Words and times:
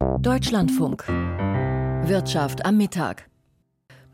Deutschlandfunk. 0.00 1.06
Wirtschaft 1.08 2.64
am 2.64 2.78
Mittag. 2.78 3.28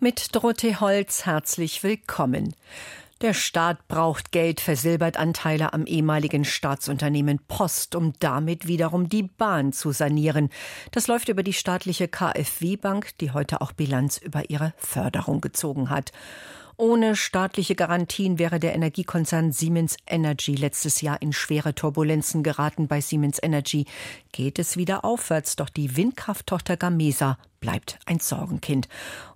Mit 0.01 0.35
Dorothee 0.35 0.75
Holz 0.75 1.27
herzlich 1.27 1.85
willkommen. 1.85 2.57
Der 3.21 3.33
Staat 3.35 3.87
braucht 3.87 4.33
Geld, 4.33 4.61
versilbert 4.61 5.17
Anteile 5.17 5.72
am 5.72 5.87
ehemaligen 5.87 6.45
Staatsunternehmen 6.45 7.38
Post, 7.46 7.95
um 7.95 8.14
damit 8.19 8.67
wiederum 8.67 9.09
die 9.09 9.22
Bahn 9.22 9.72
zu 9.72 9.93
sanieren. 9.93 10.51
Das 10.91 11.07
läuft 11.07 11.29
über 11.29 11.45
die 11.45 11.53
staatliche 11.53 12.08
KfW 12.08 12.76
Bank, 12.76 13.16
die 13.21 13.30
heute 13.30 13.60
auch 13.60 13.71
Bilanz 13.71 14.18
über 14.18 14.50
ihre 14.50 14.74
Förderung 14.78 15.40
gezogen 15.40 15.88
hat. 15.88 16.10
Ohne 16.79 17.16
staatliche 17.16 17.74
Garantien 17.74 18.38
wäre 18.38 18.61
der 18.61 18.74
Energiekonzern 18.74 19.51
Siemens 19.51 19.97
Energy 20.06 20.55
letztes 20.55 21.01
Jahr 21.01 21.23
in 21.23 21.33
schwere 21.33 21.74
Turbulenzen 21.74 22.42
geraten. 22.42 22.87
Bei 22.87 23.01
Siemens 23.01 23.38
Energy 23.42 23.87
geht 24.33 24.59
es 24.59 24.77
wieder 24.77 25.02
aufwärts, 25.02 25.56
doch 25.56 25.70
die 25.70 25.97
Windkrafttochter 25.97 26.77
Gamesa 26.77 27.38
bleibt 27.66 27.98
ein 28.06 28.20
Sorgenkind. 28.20 28.87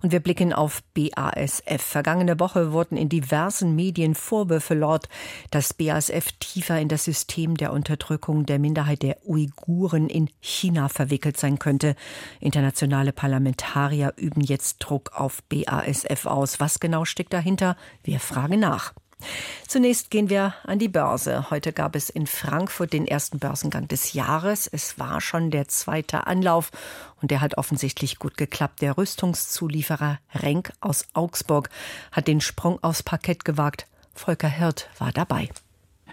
Und 0.01 0.13
wir 0.13 0.21
blicken 0.21 0.53
auf 0.53 0.83
BASF. 0.93 1.81
Vergangene 1.81 2.39
Woche 2.39 2.71
wurden 2.71 2.95
in 2.95 3.09
diversen 3.09 3.75
Medien 3.75 4.15
Vorwürfe 4.15 4.73
laut, 4.73 5.09
dass 5.49 5.73
BASF 5.73 6.31
tiefer 6.39 6.79
in 6.79 6.87
das 6.87 7.03
System 7.03 7.57
der 7.57 7.73
Unterdrückung 7.73 8.45
der 8.45 8.57
Minderheit 8.57 9.01
der 9.01 9.17
Uiguren 9.27 10.07
in 10.07 10.29
China 10.39 10.87
verwickelt 10.87 11.35
sein 11.35 11.59
könnte. 11.59 11.97
Internationale 12.39 13.11
Parlamentarier 13.11 14.13
üben 14.15 14.39
jetzt 14.39 14.77
Druck 14.79 15.11
auf 15.13 15.43
BASF 15.43 16.25
aus. 16.25 16.61
Was 16.61 16.79
genau 16.79 17.03
steckt 17.03 17.33
dahinter? 17.33 17.75
Wir 18.01 18.21
fragen 18.21 18.61
nach. 18.61 18.93
Zunächst 19.67 20.09
gehen 20.09 20.29
wir 20.29 20.53
an 20.63 20.79
die 20.79 20.87
Börse. 20.87 21.49
Heute 21.49 21.73
gab 21.73 21.95
es 21.95 22.09
in 22.09 22.27
Frankfurt 22.27 22.93
den 22.93 23.07
ersten 23.07 23.39
Börsengang 23.39 23.87
des 23.87 24.13
Jahres. 24.13 24.67
Es 24.67 24.99
war 24.99 25.21
schon 25.21 25.51
der 25.51 25.67
zweite 25.67 26.27
Anlauf 26.27 26.71
und 27.21 27.31
der 27.31 27.41
hat 27.41 27.57
offensichtlich 27.57 28.19
gut 28.19 28.37
geklappt. 28.37 28.81
Der 28.81 28.97
Rüstungszulieferer 28.97 30.19
Renk 30.33 30.73
aus 30.81 31.05
Augsburg 31.13 31.69
hat 32.11 32.27
den 32.27 32.41
Sprung 32.41 32.81
aufs 32.83 33.03
Parkett 33.03 33.45
gewagt. 33.45 33.87
Volker 34.13 34.49
Hirt 34.49 34.89
war 34.97 35.11
dabei. 35.11 35.49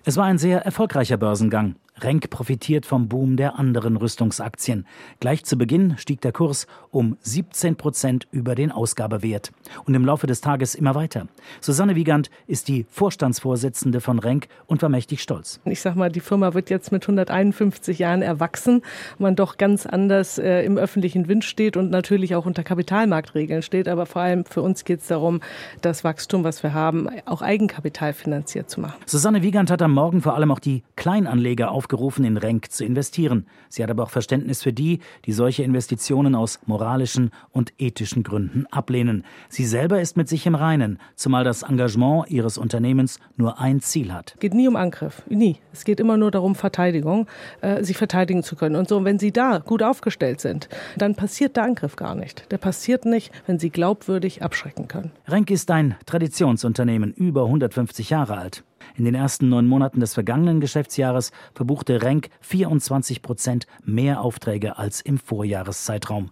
Es 0.04 0.16
war 0.16 0.24
ein 0.24 0.38
sehr 0.38 0.64
erfolgreicher 0.64 1.16
Börsengang. 1.16 1.76
Renk 2.00 2.30
profitiert 2.30 2.86
vom 2.86 3.08
Boom 3.08 3.36
der 3.36 3.58
anderen 3.58 3.96
Rüstungsaktien. 3.96 4.86
Gleich 5.20 5.44
zu 5.44 5.56
Beginn 5.56 5.96
stieg 5.98 6.20
der 6.20 6.32
Kurs 6.32 6.66
um 6.90 7.16
17 7.20 7.76
Prozent 7.76 8.28
über 8.30 8.54
den 8.54 8.70
Ausgabewert 8.70 9.50
und 9.84 9.94
im 9.94 10.04
Laufe 10.04 10.26
des 10.26 10.40
Tages 10.40 10.74
immer 10.74 10.94
weiter. 10.94 11.26
Susanne 11.60 11.96
Wiegand 11.96 12.30
ist 12.46 12.68
die 12.68 12.86
Vorstandsvorsitzende 12.88 14.00
von 14.00 14.18
Renk 14.18 14.48
und 14.66 14.82
war 14.82 14.88
mächtig 14.88 15.22
stolz. 15.22 15.60
Ich 15.64 15.80
sag 15.80 15.96
mal, 15.96 16.10
die 16.10 16.20
Firma 16.20 16.54
wird 16.54 16.70
jetzt 16.70 16.92
mit 16.92 17.02
151 17.02 17.98
Jahren 17.98 18.22
erwachsen, 18.22 18.82
man 19.18 19.36
doch 19.36 19.56
ganz 19.56 19.86
anders 19.86 20.38
äh, 20.38 20.62
im 20.62 20.78
öffentlichen 20.78 21.28
Wind 21.28 21.44
steht 21.44 21.76
und 21.76 21.90
natürlich 21.90 22.34
auch 22.34 22.46
unter 22.46 22.62
Kapitalmarktregeln 22.62 23.62
steht. 23.62 23.88
Aber 23.88 24.06
vor 24.06 24.22
allem 24.22 24.44
für 24.44 24.62
uns 24.62 24.84
geht 24.84 25.00
es 25.00 25.08
darum, 25.08 25.40
das 25.80 26.04
Wachstum, 26.04 26.44
was 26.44 26.62
wir 26.62 26.74
haben, 26.74 27.08
auch 27.26 27.42
Eigenkapital 27.42 28.12
finanziert 28.12 28.70
zu 28.70 28.80
machen. 28.80 28.94
Susanne 29.06 29.42
Wiegand 29.42 29.70
hat 29.70 29.82
am 29.82 29.92
Morgen 29.92 30.22
vor 30.22 30.34
allem 30.34 30.50
auch 30.50 30.60
die 30.60 30.82
Kleinanleger 30.96 31.70
auf 31.70 31.87
aufgerufen, 31.88 32.24
in 32.24 32.36
Renk 32.36 32.70
zu 32.70 32.84
investieren. 32.84 33.46
Sie 33.68 33.82
hat 33.82 33.90
aber 33.90 34.02
auch 34.02 34.10
Verständnis 34.10 34.62
für 34.62 34.72
die, 34.72 35.00
die 35.24 35.32
solche 35.32 35.62
Investitionen 35.62 36.34
aus 36.34 36.60
moralischen 36.66 37.30
und 37.50 37.72
ethischen 37.78 38.22
Gründen 38.22 38.66
ablehnen. 38.70 39.24
Sie 39.48 39.64
selber 39.64 40.00
ist 40.00 40.16
mit 40.16 40.28
sich 40.28 40.46
im 40.46 40.54
Reinen, 40.54 40.98
zumal 41.16 41.44
das 41.44 41.62
Engagement 41.62 42.30
ihres 42.30 42.58
Unternehmens 42.58 43.20
nur 43.36 43.58
ein 43.58 43.80
Ziel 43.80 44.12
hat. 44.12 44.32
Es 44.34 44.40
geht 44.40 44.54
nie 44.54 44.68
um 44.68 44.76
Angriff, 44.76 45.22
nie. 45.28 45.56
Es 45.72 45.84
geht 45.84 45.98
immer 45.98 46.18
nur 46.18 46.30
darum, 46.30 46.54
Verteidigung, 46.54 47.26
äh, 47.62 47.82
sich 47.82 47.96
verteidigen 47.96 48.42
zu 48.42 48.54
können. 48.54 48.76
Und 48.76 48.88
so, 48.88 49.04
wenn 49.04 49.18
Sie 49.18 49.32
da 49.32 49.58
gut 49.58 49.82
aufgestellt 49.82 50.40
sind, 50.40 50.68
dann 50.96 51.14
passiert 51.14 51.56
der 51.56 51.64
Angriff 51.64 51.96
gar 51.96 52.14
nicht. 52.14 52.50
Der 52.50 52.58
passiert 52.58 53.06
nicht, 53.06 53.32
wenn 53.46 53.58
Sie 53.58 53.70
glaubwürdig 53.70 54.42
abschrecken 54.42 54.88
können. 54.88 55.12
Renk 55.26 55.50
ist 55.50 55.70
ein 55.70 55.96
Traditionsunternehmen, 56.04 57.14
über 57.14 57.44
150 57.44 58.10
Jahre 58.10 58.36
alt. 58.36 58.62
In 58.98 59.04
den 59.04 59.14
ersten 59.14 59.48
neun 59.48 59.68
Monaten 59.68 60.00
des 60.00 60.14
vergangenen 60.14 60.60
Geschäftsjahres 60.60 61.30
verbuchte 61.54 62.02
Renk 62.02 62.30
24 62.40 63.22
Prozent 63.22 63.68
mehr 63.84 64.22
Aufträge 64.22 64.76
als 64.76 65.00
im 65.00 65.18
Vorjahreszeitraum. 65.18 66.30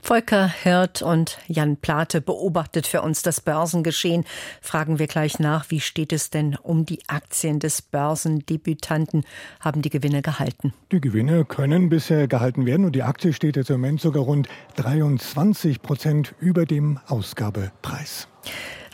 Volker 0.00 0.48
Hirt 0.48 1.02
und 1.02 1.38
Jan 1.46 1.76
Plate 1.76 2.22
beobachtet 2.22 2.86
für 2.86 3.02
uns 3.02 3.20
das 3.20 3.42
Börsengeschehen. 3.42 4.24
Fragen 4.62 4.98
wir 4.98 5.06
gleich 5.06 5.38
nach, 5.38 5.70
wie 5.70 5.80
steht 5.80 6.12
es 6.14 6.30
denn 6.30 6.56
um 6.56 6.86
die 6.86 7.00
Aktien 7.08 7.58
des 7.58 7.82
Börsendebütanten? 7.82 9.24
Haben 9.60 9.82
die 9.82 9.90
Gewinne 9.90 10.22
gehalten? 10.22 10.72
Die 10.90 11.00
Gewinne 11.02 11.44
können 11.44 11.90
bisher 11.90 12.28
gehalten 12.28 12.64
werden 12.64 12.86
und 12.86 12.94
die 12.94 13.02
Aktie 13.02 13.34
steht 13.34 13.56
jetzt 13.56 13.68
im 13.68 13.80
Moment 13.80 14.00
sogar 14.00 14.24
rund 14.24 14.48
23 14.76 15.82
Prozent 15.82 16.34
über 16.38 16.64
dem 16.64 16.98
Ausgabepreis. 17.08 18.28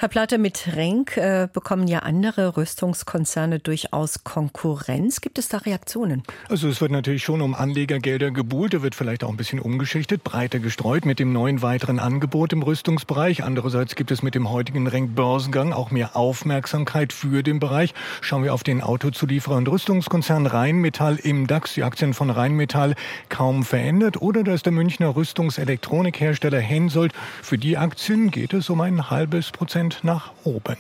Herr 0.01 0.09
Platte, 0.09 0.39
mit 0.39 0.77
Renk 0.77 1.19
äh, 1.19 1.47
bekommen 1.53 1.87
ja 1.87 1.99
andere 1.99 2.57
Rüstungskonzerne 2.57 3.59
durchaus 3.59 4.25
Konkurrenz. 4.25 5.21
Gibt 5.21 5.39
es 5.39 5.49
da 5.49 5.59
Reaktionen? 5.59 6.23
Also 6.49 6.69
es 6.69 6.81
wird 6.81 6.91
natürlich 6.91 7.23
schon 7.23 7.43
um 7.43 7.55
Anlegergelder 7.55 8.31
gebuhlt. 8.31 8.73
Da 8.73 8.81
wird 8.81 8.95
vielleicht 8.95 9.23
auch 9.25 9.29
ein 9.29 9.37
bisschen 9.37 9.61
umgeschichtet, 9.61 10.25
breiter 10.25 10.59
gestreut 10.59 11.05
mit 11.05 11.19
dem 11.19 11.35
neuen 11.35 11.61
weiteren 11.61 11.99
Angebot 11.99 12.55
im 12.55 12.63
Rüstungsbereich. 12.63 13.45
Andererseits 13.45 13.95
gibt 13.95 14.11
es 14.11 14.23
mit 14.23 14.35
dem 14.35 14.49
heutigen 14.49 14.87
Renk-Börsengang 14.87 15.75
auch 15.75 15.91
mehr 15.91 16.17
Aufmerksamkeit 16.17 17.13
für 17.13 17.43
den 17.43 17.61
Bereich. 17.61 17.93
Schauen 18.23 18.43
wir 18.43 18.55
auf 18.55 18.63
den 18.63 18.81
Autozulieferer 18.81 19.57
und 19.57 19.69
Rüstungskonzern 19.69 20.47
Rheinmetall 20.47 21.17
im 21.17 21.47
DAX. 21.47 21.75
Die 21.75 21.83
Aktien 21.83 22.15
von 22.15 22.31
Rheinmetall 22.31 22.95
kaum 23.29 23.65
verändert. 23.65 24.23
Oder 24.23 24.45
da 24.45 24.55
ist 24.55 24.65
der 24.65 24.73
Münchner 24.73 25.15
Rüstungselektronikhersteller 25.15 26.59
Hensoldt. 26.59 27.13
Für 27.43 27.59
die 27.59 27.77
Aktien 27.77 28.31
geht 28.31 28.55
es 28.55 28.71
um 28.71 28.81
ein 28.81 29.11
halbes 29.11 29.51
Prozent 29.51 29.90
Prozent 29.91 30.05
nach 30.05 30.33
oben. 30.45 30.77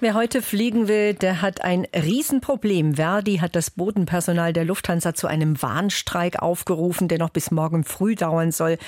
Wer 0.00 0.14
heute 0.14 0.42
fliegen 0.42 0.86
will, 0.86 1.12
der 1.14 1.42
hat 1.42 1.64
ein 1.64 1.84
Riesenproblem. 1.92 2.94
Verdi 2.94 3.38
hat 3.38 3.56
das 3.56 3.72
Bodenpersonal 3.72 4.52
der 4.52 4.64
Lufthansa 4.64 5.12
zu 5.12 5.26
einem 5.26 5.60
Warnstreik 5.60 6.40
aufgerufen, 6.40 7.08
der 7.08 7.18
noch 7.18 7.30
bis 7.30 7.50
morgen 7.50 7.82
früh 7.82 8.14
dauern 8.14 8.52
soll. 8.52 8.78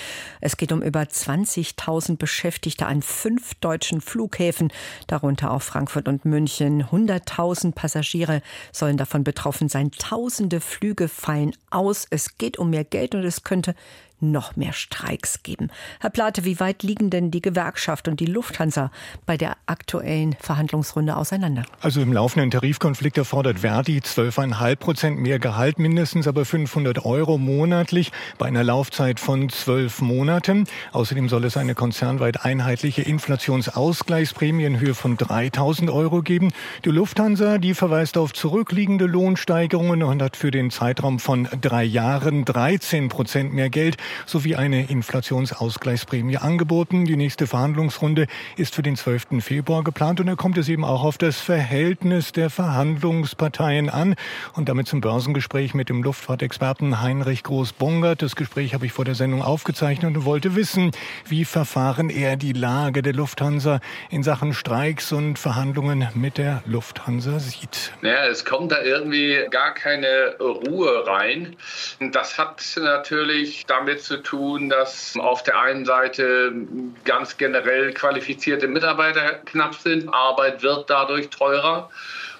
Es 0.40 0.56
geht 0.56 0.70
um 0.70 0.82
über 0.82 1.00
20.000 1.00 2.16
Beschäftigte 2.16 2.86
an 2.86 3.02
fünf 3.02 3.54
deutschen 3.56 4.00
Flughäfen, 4.00 4.72
darunter 5.08 5.50
auch 5.50 5.62
Frankfurt 5.62 6.06
und 6.06 6.24
München. 6.24 6.84
100.000 6.84 7.72
Passagiere 7.72 8.40
sollen 8.70 8.96
davon 8.96 9.24
betroffen 9.24 9.68
sein. 9.68 9.90
Tausende 9.90 10.60
Flüge 10.60 11.08
fallen 11.08 11.56
aus. 11.70 12.06
Es 12.08 12.38
geht 12.38 12.56
um 12.56 12.70
mehr 12.70 12.84
Geld 12.84 13.16
und 13.16 13.24
es 13.24 13.42
könnte 13.42 13.74
noch 14.20 14.56
mehr 14.56 14.72
Streiks 14.72 15.42
geben. 15.42 15.68
Herr 16.00 16.10
Plate, 16.10 16.44
wie 16.44 16.60
weit 16.60 16.82
liegen 16.82 17.10
denn 17.10 17.30
die 17.30 17.42
Gewerkschaft 17.42 18.08
und 18.08 18.20
die 18.20 18.26
Lufthansa 18.26 18.90
bei 19.26 19.36
der 19.36 19.56
aktuellen 19.66 20.36
Verhandlungsrunde 20.38 21.16
auseinander? 21.16 21.64
Also 21.80 22.00
im 22.00 22.12
laufenden 22.12 22.50
Tarifkonflikt 22.50 23.18
erfordert 23.18 23.60
Verdi 23.60 23.98
12,5 23.98 24.76
Prozent 24.76 25.18
mehr 25.18 25.38
Gehalt, 25.38 25.78
mindestens 25.78 26.26
aber 26.26 26.44
500 26.44 27.04
Euro 27.04 27.38
monatlich 27.38 28.12
bei 28.38 28.46
einer 28.46 28.64
Laufzeit 28.64 29.20
von 29.20 29.48
zwölf 29.48 30.00
Monaten. 30.00 30.66
Außerdem 30.92 31.28
soll 31.28 31.44
es 31.44 31.56
eine 31.56 31.74
konzernweit 31.74 32.44
einheitliche 32.44 33.02
Inflationsausgleichsprämie 33.02 34.64
in 34.64 34.80
Höhe 34.80 34.94
von 34.94 35.16
3000 35.16 35.90
Euro 35.90 36.22
geben. 36.22 36.52
Die 36.84 36.90
Lufthansa, 36.90 37.58
die 37.58 37.74
verweist 37.74 38.16
auf 38.16 38.32
zurückliegende 38.32 39.06
Lohnsteigerungen 39.06 40.02
und 40.02 40.22
hat 40.22 40.36
für 40.36 40.50
den 40.50 40.70
Zeitraum 40.70 41.18
von 41.18 41.48
drei 41.60 41.84
Jahren 41.84 42.44
13 42.44 43.08
Prozent 43.08 43.52
mehr 43.52 43.70
Geld 43.70 43.96
sowie 44.26 44.56
eine 44.56 44.88
Inflationsausgleichsprämie 44.90 46.38
angeboten. 46.38 47.04
Die 47.04 47.16
nächste 47.16 47.46
Verhandlungsrunde 47.46 48.26
ist 48.56 48.74
für 48.74 48.82
den 48.82 48.96
12. 48.96 49.40
Februar 49.40 49.84
geplant 49.84 50.20
und 50.20 50.26
da 50.26 50.34
kommt 50.34 50.58
es 50.58 50.68
eben 50.68 50.84
auch 50.84 51.02
auf 51.02 51.18
das 51.18 51.40
Verhältnis 51.40 52.32
der 52.32 52.50
Verhandlungsparteien 52.50 53.88
an. 53.88 54.14
Und 54.54 54.68
damit 54.68 54.88
zum 54.88 55.00
Börsengespräch 55.00 55.74
mit 55.74 55.88
dem 55.88 56.02
Luftfahrtexperten 56.02 57.00
Heinrich 57.00 57.42
Groß-Bongert. 57.42 58.22
Das 58.22 58.36
Gespräch 58.36 58.74
habe 58.74 58.86
ich 58.86 58.92
vor 58.92 59.04
der 59.04 59.14
Sendung 59.14 59.42
aufgezeichnet 59.42 60.16
und 60.16 60.24
wollte 60.24 60.56
wissen, 60.56 60.90
wie 61.26 61.44
verfahren 61.44 62.10
er 62.10 62.36
die 62.36 62.52
Lage 62.52 63.02
der 63.02 63.12
Lufthansa 63.12 63.80
in 64.10 64.22
Sachen 64.22 64.54
Streiks 64.54 65.12
und 65.12 65.38
Verhandlungen 65.38 66.08
mit 66.14 66.38
der 66.38 66.62
Lufthansa 66.66 67.38
sieht. 67.38 67.92
Naja, 68.02 68.26
es 68.26 68.44
kommt 68.44 68.72
da 68.72 68.82
irgendwie 68.82 69.46
gar 69.50 69.74
keine 69.74 70.36
Ruhe 70.40 71.06
rein. 71.06 71.56
Das 72.12 72.38
hat 72.38 72.62
natürlich 72.76 73.66
damit 73.66 73.99
zu 74.02 74.18
tun, 74.18 74.68
dass 74.68 75.16
auf 75.18 75.42
der 75.42 75.60
einen 75.60 75.84
Seite 75.84 76.52
ganz 77.04 77.36
generell 77.36 77.92
qualifizierte 77.92 78.68
Mitarbeiter 78.68 79.40
knapp 79.44 79.74
sind. 79.74 80.12
Arbeit 80.12 80.62
wird 80.62 80.90
dadurch 80.90 81.30
teurer. 81.30 81.90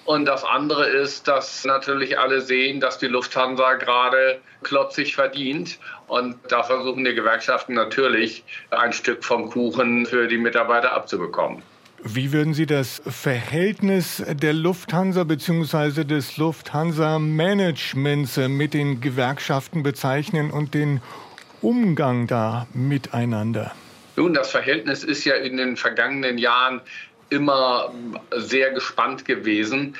Und 0.05 0.25
das 0.25 0.43
andere 0.43 0.87
ist, 0.87 1.27
dass 1.27 1.63
natürlich 1.63 2.17
alle 2.17 2.41
sehen, 2.41 2.79
dass 2.79 2.97
die 2.97 3.07
Lufthansa 3.07 3.75
gerade 3.75 4.39
klotzig 4.63 5.15
verdient. 5.15 5.77
Und 6.07 6.37
da 6.49 6.63
versuchen 6.63 7.05
die 7.05 7.13
Gewerkschaften 7.13 7.75
natürlich 7.75 8.43
ein 8.71 8.93
Stück 8.93 9.23
vom 9.23 9.49
Kuchen 9.49 10.05
für 10.05 10.27
die 10.27 10.37
Mitarbeiter 10.37 10.93
abzubekommen. 10.93 11.61
Wie 12.03 12.31
würden 12.31 12.55
Sie 12.55 12.65
das 12.65 12.99
Verhältnis 13.05 14.23
der 14.27 14.53
Lufthansa 14.53 15.23
bzw. 15.23 16.03
des 16.03 16.37
Lufthansa-Managements 16.37 18.37
mit 18.37 18.73
den 18.73 19.01
Gewerkschaften 19.01 19.83
bezeichnen 19.83 20.49
und 20.49 20.73
den 20.73 20.99
Umgang 21.61 22.27
da 22.27 22.67
miteinander? 22.73 23.71
Nun, 24.15 24.33
das 24.33 24.51
Verhältnis 24.51 25.03
ist 25.03 25.23
ja 25.25 25.35
in 25.35 25.57
den 25.57 25.77
vergangenen 25.77 26.37
Jahren 26.37 26.81
immer 27.29 27.93
sehr 28.35 28.71
gespannt 28.71 29.25
gewesen. 29.25 29.95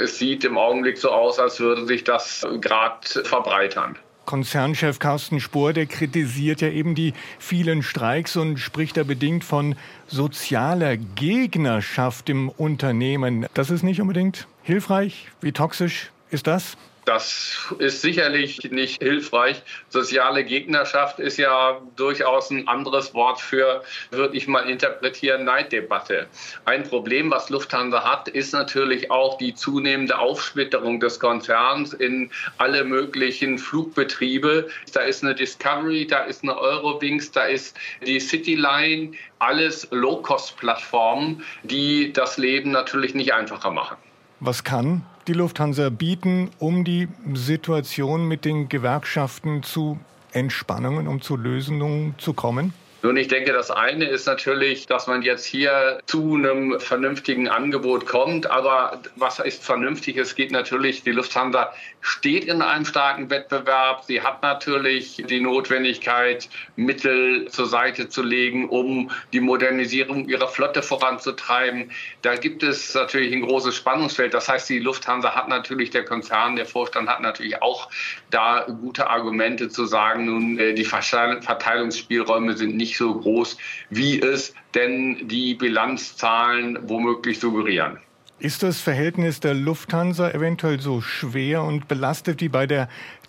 Es 0.00 0.18
sieht 0.18 0.44
im 0.44 0.56
Augenblick 0.56 0.98
so 0.98 1.10
aus, 1.10 1.38
als 1.38 1.58
würde 1.58 1.84
sich 1.84 2.04
das 2.04 2.46
gerade 2.60 3.24
verbreitern. 3.24 3.96
Konzernchef 4.24 5.00
Carsten 5.00 5.40
Spohr, 5.40 5.72
der 5.72 5.86
kritisiert 5.86 6.60
ja 6.60 6.68
eben 6.68 6.94
die 6.94 7.14
vielen 7.40 7.82
Streiks 7.82 8.36
und 8.36 8.58
spricht 8.58 8.96
da 8.96 9.02
bedingt 9.02 9.42
von 9.42 9.74
sozialer 10.06 10.96
Gegnerschaft 10.96 12.28
im 12.28 12.48
Unternehmen. 12.48 13.46
Das 13.54 13.70
ist 13.70 13.82
nicht 13.82 14.00
unbedingt 14.00 14.46
hilfreich. 14.62 15.26
Wie 15.40 15.50
toxisch 15.50 16.12
ist 16.30 16.46
das? 16.46 16.76
Das 17.06 17.72
ist 17.78 18.02
sicherlich 18.02 18.70
nicht 18.70 19.02
hilfreich. 19.02 19.62
Soziale 19.88 20.44
Gegnerschaft 20.44 21.18
ist 21.18 21.38
ja 21.38 21.80
durchaus 21.96 22.50
ein 22.50 22.68
anderes 22.68 23.14
Wort 23.14 23.40
für, 23.40 23.82
würde 24.10 24.36
ich 24.36 24.46
mal 24.46 24.68
interpretieren, 24.68 25.44
Neiddebatte. 25.44 26.26
Ein 26.66 26.84
Problem, 26.84 27.30
was 27.30 27.48
Lufthansa 27.48 28.04
hat, 28.04 28.28
ist 28.28 28.52
natürlich 28.52 29.10
auch 29.10 29.38
die 29.38 29.54
zunehmende 29.54 30.18
Aufsplitterung 30.18 31.00
des 31.00 31.18
Konzerns 31.18 31.94
in 31.94 32.30
alle 32.58 32.84
möglichen 32.84 33.58
Flugbetriebe. 33.58 34.68
Da 34.92 35.00
ist 35.00 35.24
eine 35.24 35.34
Discovery, 35.34 36.06
da 36.06 36.24
ist 36.24 36.42
eine 36.42 36.58
Eurowings, 36.58 37.30
da 37.32 37.44
ist 37.44 37.76
die 38.06 38.20
Cityline, 38.20 39.12
alles 39.38 39.88
Low-Cost-Plattformen, 39.90 41.42
die 41.62 42.12
das 42.12 42.36
Leben 42.36 42.72
natürlich 42.72 43.14
nicht 43.14 43.32
einfacher 43.32 43.70
machen. 43.70 43.96
Was 44.42 44.64
kann 44.64 45.02
die 45.26 45.34
Lufthansa 45.34 45.90
bieten, 45.90 46.48
um 46.58 46.82
die 46.82 47.08
Situation 47.34 48.26
mit 48.26 48.46
den 48.46 48.70
Gewerkschaften 48.70 49.62
zu 49.62 50.00
Entspannungen, 50.32 51.08
um 51.08 51.20
zu 51.20 51.36
Lösungen 51.36 52.14
zu 52.16 52.32
kommen? 52.32 52.72
Nun, 53.02 53.16
ich 53.16 53.28
denke, 53.28 53.52
das 53.52 53.70
eine 53.70 54.04
ist 54.04 54.26
natürlich, 54.26 54.86
dass 54.86 55.06
man 55.06 55.22
jetzt 55.22 55.46
hier 55.46 56.00
zu 56.04 56.34
einem 56.34 56.78
vernünftigen 56.78 57.48
Angebot 57.48 58.04
kommt. 58.04 58.50
Aber 58.50 59.00
was 59.16 59.38
ist 59.38 59.64
vernünftig? 59.64 60.18
Es 60.18 60.34
geht 60.34 60.52
natürlich, 60.52 61.02
die 61.02 61.12
Lufthansa 61.12 61.72
steht 62.02 62.44
in 62.44 62.60
einem 62.60 62.84
starken 62.84 63.30
Wettbewerb. 63.30 64.04
Sie 64.04 64.20
hat 64.20 64.42
natürlich 64.42 65.22
die 65.26 65.40
Notwendigkeit, 65.40 66.50
Mittel 66.76 67.48
zur 67.48 67.66
Seite 67.66 68.10
zu 68.10 68.22
legen, 68.22 68.68
um 68.68 69.10
die 69.32 69.40
Modernisierung 69.40 70.28
ihrer 70.28 70.48
Flotte 70.48 70.82
voranzutreiben. 70.82 71.90
Da 72.20 72.36
gibt 72.36 72.62
es 72.62 72.94
natürlich 72.94 73.32
ein 73.32 73.42
großes 73.42 73.76
Spannungsfeld. 73.76 74.34
Das 74.34 74.46
heißt, 74.46 74.68
die 74.68 74.78
Lufthansa 74.78 75.34
hat 75.34 75.48
natürlich, 75.48 75.88
der 75.88 76.04
Konzern, 76.04 76.56
der 76.56 76.66
Vorstand 76.66 77.08
hat 77.08 77.22
natürlich 77.22 77.62
auch 77.62 77.88
da 78.28 78.66
gute 78.80 79.08
Argumente 79.08 79.70
zu 79.70 79.86
sagen, 79.86 80.26
nun, 80.26 80.58
äh, 80.58 80.74
die 80.74 80.84
Verteilungsspielräume 80.84 82.56
sind 82.58 82.76
nicht 82.76 82.89
nicht 82.90 82.98
so 82.98 83.14
groß, 83.14 83.56
wie 83.90 84.20
es 84.20 84.52
denn 84.74 85.28
die 85.28 85.54
Bilanzzahlen 85.54 86.78
womöglich 86.88 87.38
suggerieren. 87.38 87.98
Ist 88.40 88.62
das 88.62 88.80
Verhältnis 88.80 89.38
der 89.38 89.54
Lufthansa 89.54 90.30
eventuell 90.30 90.80
so 90.80 91.00
schwer 91.00 91.62
und 91.62 91.86
belastet 91.88 92.40
wie 92.40 92.48
bei 92.48 92.66
der 92.66 92.88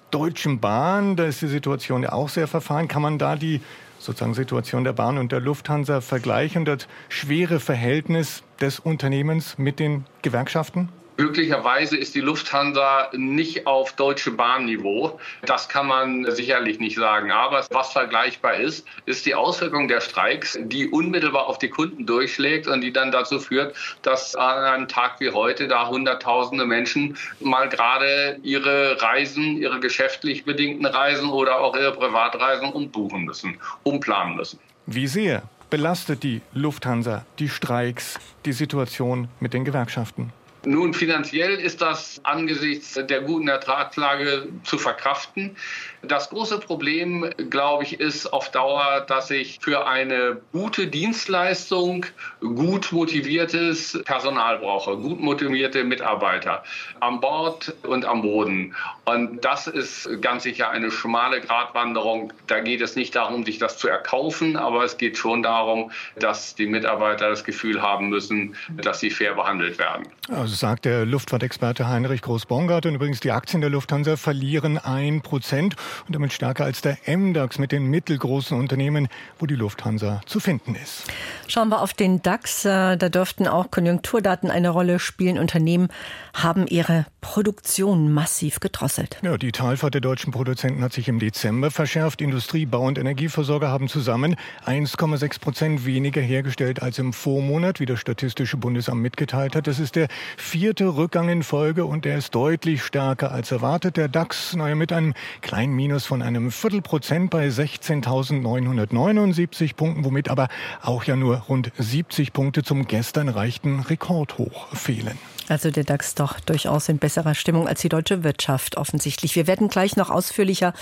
Deutschen 0.10 0.60
Bahn? 0.60 1.16
Da 1.16 1.25
ist 1.25 1.42
die 1.42 1.48
Situation 1.48 2.04
ja 2.04 2.13
auch 2.13 2.30
sehr 2.30 2.48
verfahren. 2.48 2.88
Kann 2.88 3.02
man 3.02 3.19
da 3.19 3.36
die 3.36 3.62
sozusagen 4.00 4.34
Situation 4.34 4.84
der 4.84 4.94
Bahn 4.94 5.19
und 5.19 5.31
der 5.31 5.42
Lufthansa 5.42 6.02
vergleichen, 6.02 6.66
das 6.66 6.88
schwere 7.10 7.60
Verhältnis 7.60 8.42
des 8.60 8.80
Unternehmens 8.80 9.60
mit 9.60 9.80
den 9.80 10.06
Gewerkschaften? 10.24 10.90
Glücklicherweise 11.18 11.98
ist 11.98 12.16
die 12.16 12.22
Lufthansa 12.22 13.10
nicht 13.13 13.68
auf 13.68 13.94
Deutsche 13.94 14.31
Bahnniveau. 14.31 15.19
Das 15.46 15.69
kann 15.69 15.88
man 15.88 16.25
sicherlich 16.31 16.80
nicht 16.80 16.98
sagen. 16.98 17.31
Aber 17.31 17.66
was 17.69 17.92
vergleichbar 17.92 18.56
ist, 18.56 18.88
ist 19.06 19.25
die 19.25 19.36
Auswirkung 19.36 19.88
der 19.88 20.02
Streiks, 20.02 20.58
die 20.62 20.88
unmittelbar 20.88 21.48
auf 21.48 21.60
die 21.60 21.69
Kunden 21.69 22.06
durchschlägt 22.06 22.68
und 22.68 22.81
die 22.81 22.94
dann 22.94 23.12
dazu 23.12 23.40
führt, 23.40 23.75
dass 24.02 24.36
an 24.36 24.63
einem 24.63 24.88
Tag 24.88 25.19
wie 25.19 25.30
heute 25.31 25.68
da 25.68 25.88
Hunderttausende 25.88 26.66
Menschen 26.66 27.18
mal 27.40 27.69
gerade 27.69 28.40
ihre 28.42 29.02
Reisen, 29.02 29.57
ihre 29.57 29.80
geschäftlich 29.80 30.46
bedingten 30.46 30.86
Reisen 30.86 31.30
oder 31.30 31.60
auch 31.60 31.75
ihre 31.75 31.92
Privatreisen 31.92 32.72
umbuchen 32.72 33.25
müssen, 33.25 33.60
umplanen 33.84 34.38
müssen. 34.38 34.60
Wie 34.86 35.07
sehr 35.07 35.44
belastet 35.69 36.24
die 36.24 36.42
Lufthansa 36.54 37.25
die 37.40 37.50
Streiks, 37.50 38.19
die 38.46 38.54
Situation 38.54 39.28
mit 39.40 39.54
den 39.54 39.66
Gewerkschaften? 39.66 40.34
Nun, 40.63 40.94
finanziell 40.94 41.56
ist 41.56 41.81
das 41.81 42.22
angesichts 42.24 42.94
der 42.94 43.22
guten 43.22 43.48
Ertragslage 43.48 44.48
zu 44.63 44.78
verkraften. 44.78 45.56
Das 46.03 46.30
große 46.30 46.59
Problem, 46.59 47.30
glaube 47.50 47.83
ich, 47.83 48.00
ist 48.00 48.31
auf 48.33 48.50
Dauer, 48.50 49.01
dass 49.07 49.30
ich 49.30 49.59
für 49.62 49.86
eine 49.88 50.42
gute 50.51 50.88
Dienstleistung 50.88 52.06
gut 52.39 52.92
motiviertes 52.92 54.01
Personal 54.06 54.57
brauche, 54.59 54.98
gut 54.98 55.19
motivierte 55.19 55.83
Mitarbeiter 55.83 56.63
an 57.01 57.19
Bord 57.19 57.75
und 57.83 58.06
am 58.06 58.24
Boden. 58.24 58.75
Und 59.06 59.45
das 59.45 59.68
ist 59.68 60.09
ganz 60.21 60.44
sicher 60.44 60.71
eine 60.71 60.89
schmale 60.89 61.39
Gratwanderung. 61.39 62.33
Da 62.47 62.62
geht 62.62 62.81
es 62.81 62.95
nicht 62.95 63.15
darum, 63.15 63.45
sich 63.45 63.59
das 63.59 63.77
zu 63.77 63.88
erkaufen, 63.88 64.57
aber 64.57 64.83
es 64.83 64.97
geht 64.97 65.18
schon 65.18 65.44
darum, 65.44 65.92
dass 66.18 66.56
die 66.56 66.65
Mitarbeiter 66.65 67.30
das 67.30 67.44
Gefühl 67.44 67.81
haben 67.81 68.09
müssen, 68.09 68.56
dass 68.81 69.00
sie 69.00 69.12
fair 69.12 69.36
behandelt 69.36 69.77
werden. 69.77 70.07
Also 70.30 70.56
sagt 70.56 70.86
der 70.86 71.06
Luftfahrtexperte 71.06 71.88
Heinrich 71.88 72.21
Groß-Bongard. 72.21 72.86
Und 72.88 72.95
übrigens, 72.95 73.19
die 73.19 73.31
Aktien 73.31 73.62
der 73.62 73.69
Lufthansa 73.69 74.18
verlieren 74.18 74.77
ein 74.77 75.21
Prozent 75.21 75.75
und 76.08 76.16
damit 76.16 76.34
stärker 76.34 76.66
als 76.66 76.82
der 76.82 76.98
MDAX 77.06 77.60
mit 77.60 77.72
den 77.72 77.86
mittelgroßen 77.86 78.58
Unternehmen, 78.58 79.08
wo 79.40 79.46
die 79.46 79.56
Lufthansa 79.56 80.22
zu 80.26 80.40
finden 80.40 80.76
ist. 80.76 81.04
Schauen 81.48 81.70
wir 81.70 81.82
auf 81.82 81.94
den 81.94 82.22
DAX. 82.22 82.66
Äh, 82.66 82.98
da 82.98 83.10
dürften 83.10 83.48
auch 83.48 83.72
Konjunkturdaten 83.72 84.50
eine 84.50 84.70
Rolle 84.70 85.00
spielen. 85.00 85.38
Unternehmen 85.38 85.90
haben 86.34 86.68
ihre 86.68 87.06
Produktion 87.22 88.12
massiv 88.12 88.60
gedrosselt. 88.60 89.18
Ja, 89.22 89.38
die 89.38 89.52
Talfahrt 89.52 89.94
der 89.94 90.02
deutschen 90.02 90.32
Produzenten 90.32 90.84
hat 90.84 90.94
sich 90.94 91.08
im 91.08 91.20
Dezember 91.20 91.72
verschärft. 91.72 92.22
Industrie, 92.22 92.66
Bau 92.66 92.84
und 92.84 92.98
Energieversorger 92.98 93.68
haben 93.70 93.88
zusammen 93.88 94.36
1,6 94.66 95.40
Prozent 95.40 95.86
weniger 95.86 96.22
hergestellt 96.22 96.82
als 96.82 97.00
im 97.00 97.14
Vormonat, 97.14 97.80
wie 97.80 97.86
das 97.86 98.00
Statistische 98.00 98.58
Bundesamt 98.58 99.02
mitgeteilt 99.02 99.56
hat. 99.56 99.68
Das 99.68 99.80
ist 99.80 99.96
der 99.96 100.08
vierte 100.38 100.96
Rückgang 100.96 101.30
in 101.30 101.44
Folge 101.44 101.86
und 101.86 102.06
der 102.06 102.18
ist 102.18 102.34
deutlich 102.34 102.84
stärker 102.84 103.32
als 103.32 103.52
erwartet. 103.52 103.98
Der 103.98 104.08
DAX 104.08 104.56
naja, 104.56 104.76
mit 104.76 104.92
einem 104.92 105.14
kleinen 105.42 105.74
Minus 105.81 106.06
von 106.06 106.22
einem 106.22 106.51
Viertelprozent 106.51 107.31
bei 107.31 107.48
16.979 107.48 109.76
Punkten, 109.76 110.06
womit 110.06 110.30
aber 110.30 110.47
auch 110.83 111.06
ja 111.06 111.16
nur 111.16 111.38
rund 111.38 111.71
70 111.76 112.33
Punkte 112.33 112.61
zum 112.61 112.85
gestern 112.85 113.30
erreichten 113.30 113.80
Rekordhoch 113.80 114.68
fehlen. 114.76 115.18
Also 115.50 115.71
der 115.71 115.83
DAX 115.83 116.14
doch 116.14 116.40
durchaus 116.40 116.88
in 116.88 117.00
besserer 117.00 117.33
Stimmung 117.33 117.68
als 117.68 117.81
die 117.81 117.90
deutsche 117.90 118.23
Wirtschaft 118.23 118.78
offensichtlich. 118.78 119.35
Wir 119.35 119.47
werden 119.47 119.69
gleich 119.69 119.95
noch 119.95 120.11
ausführlicher 120.11 120.76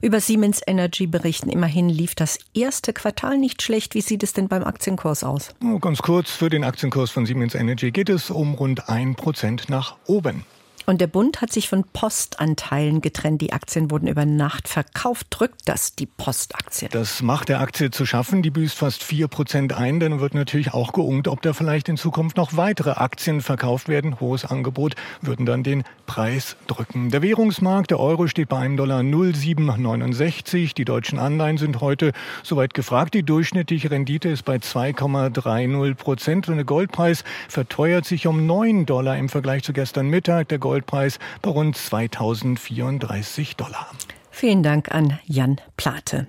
über 0.00 0.18
Siemens 0.18 0.62
Energy 0.66 1.06
berichten. 1.06 1.50
Immerhin 1.50 1.90
lief 1.90 2.14
das 2.14 2.38
erste 2.54 2.94
Quartal 2.94 3.36
nicht 3.36 3.62
schlecht. 3.62 3.94
Wie 3.94 4.00
sieht 4.00 4.22
es 4.22 4.32
denn 4.32 4.48
beim 4.48 4.64
Aktienkurs 4.64 5.24
aus? 5.24 5.54
Ganz 5.82 6.00
kurz, 6.00 6.30
für 6.30 6.48
den 6.48 6.64
Aktienkurs 6.64 7.10
von 7.10 7.26
Siemens 7.26 7.54
Energy 7.54 7.90
geht 7.90 8.08
es 8.08 8.30
um 8.30 8.54
rund 8.54 8.88
ein 8.88 9.14
Prozent 9.14 9.68
nach 9.68 9.96
oben. 10.06 10.46
Und 10.88 11.02
der 11.02 11.06
Bund 11.06 11.42
hat 11.42 11.52
sich 11.52 11.68
von 11.68 11.84
Postanteilen 11.84 13.02
getrennt. 13.02 13.42
Die 13.42 13.52
Aktien 13.52 13.90
wurden 13.90 14.06
über 14.06 14.24
Nacht 14.24 14.68
verkauft. 14.68 15.26
Drückt 15.28 15.68
das 15.68 15.94
die 15.94 16.06
Postaktie? 16.06 16.88
Das 16.90 17.20
macht 17.20 17.50
der 17.50 17.60
Aktie 17.60 17.90
zu 17.90 18.06
schaffen. 18.06 18.40
Die 18.40 18.48
büßt 18.48 18.78
fast 18.78 19.04
4 19.04 19.28
Prozent 19.28 19.74
ein. 19.74 20.00
Dann 20.00 20.20
wird 20.20 20.32
natürlich 20.32 20.72
auch 20.72 20.94
geungt, 20.94 21.28
ob 21.28 21.42
da 21.42 21.52
vielleicht 21.52 21.90
in 21.90 21.98
Zukunft 21.98 22.38
noch 22.38 22.56
weitere 22.56 22.92
Aktien 22.92 23.42
verkauft 23.42 23.90
werden. 23.90 24.18
Hohes 24.18 24.46
Angebot 24.46 24.94
würden 25.20 25.44
dann 25.44 25.62
den 25.62 25.84
Preis 26.06 26.56
drücken. 26.68 27.10
Der 27.10 27.20
Währungsmarkt, 27.20 27.90
der 27.90 28.00
Euro 28.00 28.26
steht 28.26 28.48
bei 28.48 28.56
einem 28.56 28.78
Dollar 28.78 29.02
0,769. 29.02 30.72
Die 30.72 30.86
deutschen 30.86 31.18
Anleihen 31.18 31.58
sind 31.58 31.82
heute 31.82 32.12
soweit 32.42 32.72
gefragt. 32.72 33.12
Die 33.12 33.24
durchschnittliche 33.24 33.90
Rendite 33.90 34.30
ist 34.30 34.46
bei 34.46 34.56
2,30 34.56 35.96
Prozent. 35.96 36.48
Und 36.48 36.56
der 36.56 36.64
Goldpreis 36.64 37.24
verteuert 37.46 38.06
sich 38.06 38.26
um 38.26 38.46
9 38.46 38.86
Dollar 38.86 39.18
im 39.18 39.28
Vergleich 39.28 39.64
zu 39.64 39.74
gestern 39.74 40.08
Mittag. 40.08 40.48
Der 40.48 40.58
Gold 40.58 40.77
Goldpreis 40.78 41.18
bei 41.42 41.50
rund 41.50 41.76
2034 41.76 43.56
Dollar. 43.56 43.90
Vielen 44.30 44.62
Dank 44.62 44.92
an 44.92 45.18
Jan 45.26 45.60
Plate. 45.76 46.28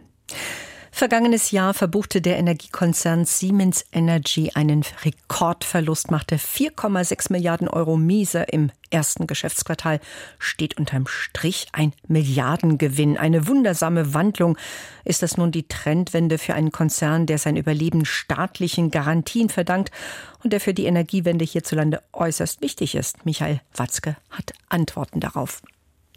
Vergangenes 0.92 1.52
Jahr 1.52 1.74
verbuchte 1.74 2.22
der 2.22 2.38
Energiekonzern 2.38 3.26
Siemens 3.26 3.86
Energy 3.92 4.52
einen 4.54 4.84
Rekordverlust, 5.04 6.12
machte 6.12 6.38
4,6 6.38 7.32
Milliarden 7.32 7.68
Euro 7.68 7.96
miese 7.96 8.44
im 8.44 8.72
ersten 8.90 9.28
Geschäftsquartal, 9.28 10.00
steht 10.40 10.78
unterm 10.78 11.08
Strich 11.08 11.68
ein 11.74 11.94
Milliardengewinn. 12.08 13.18
Eine 13.18 13.48
wundersame 13.48 14.14
Wandlung. 14.14 14.58
Ist 15.06 15.22
das 15.22 15.38
nun 15.38 15.52
die 15.52 15.68
Trendwende 15.68 16.38
für 16.38 16.56
einen 16.56 16.72
Konzern, 16.72 17.26
der 17.26 17.38
sein 17.38 17.56
Überleben 17.56 18.06
staatlichen 18.06 18.92
Garantien 18.92 19.50
verdankt 19.50 19.92
und 20.44 20.54
der 20.54 20.60
für 20.60 20.74
die 20.74 20.86
Energiewende 20.86 21.46
hierzulande 21.46 22.02
äußerst 22.14 22.62
wichtig 22.62 22.96
ist? 22.96 23.26
Michael 23.26 23.62
Watzke 23.74 24.18
hat 24.32 24.54
Antworten 24.70 25.20
darauf. 25.20 25.62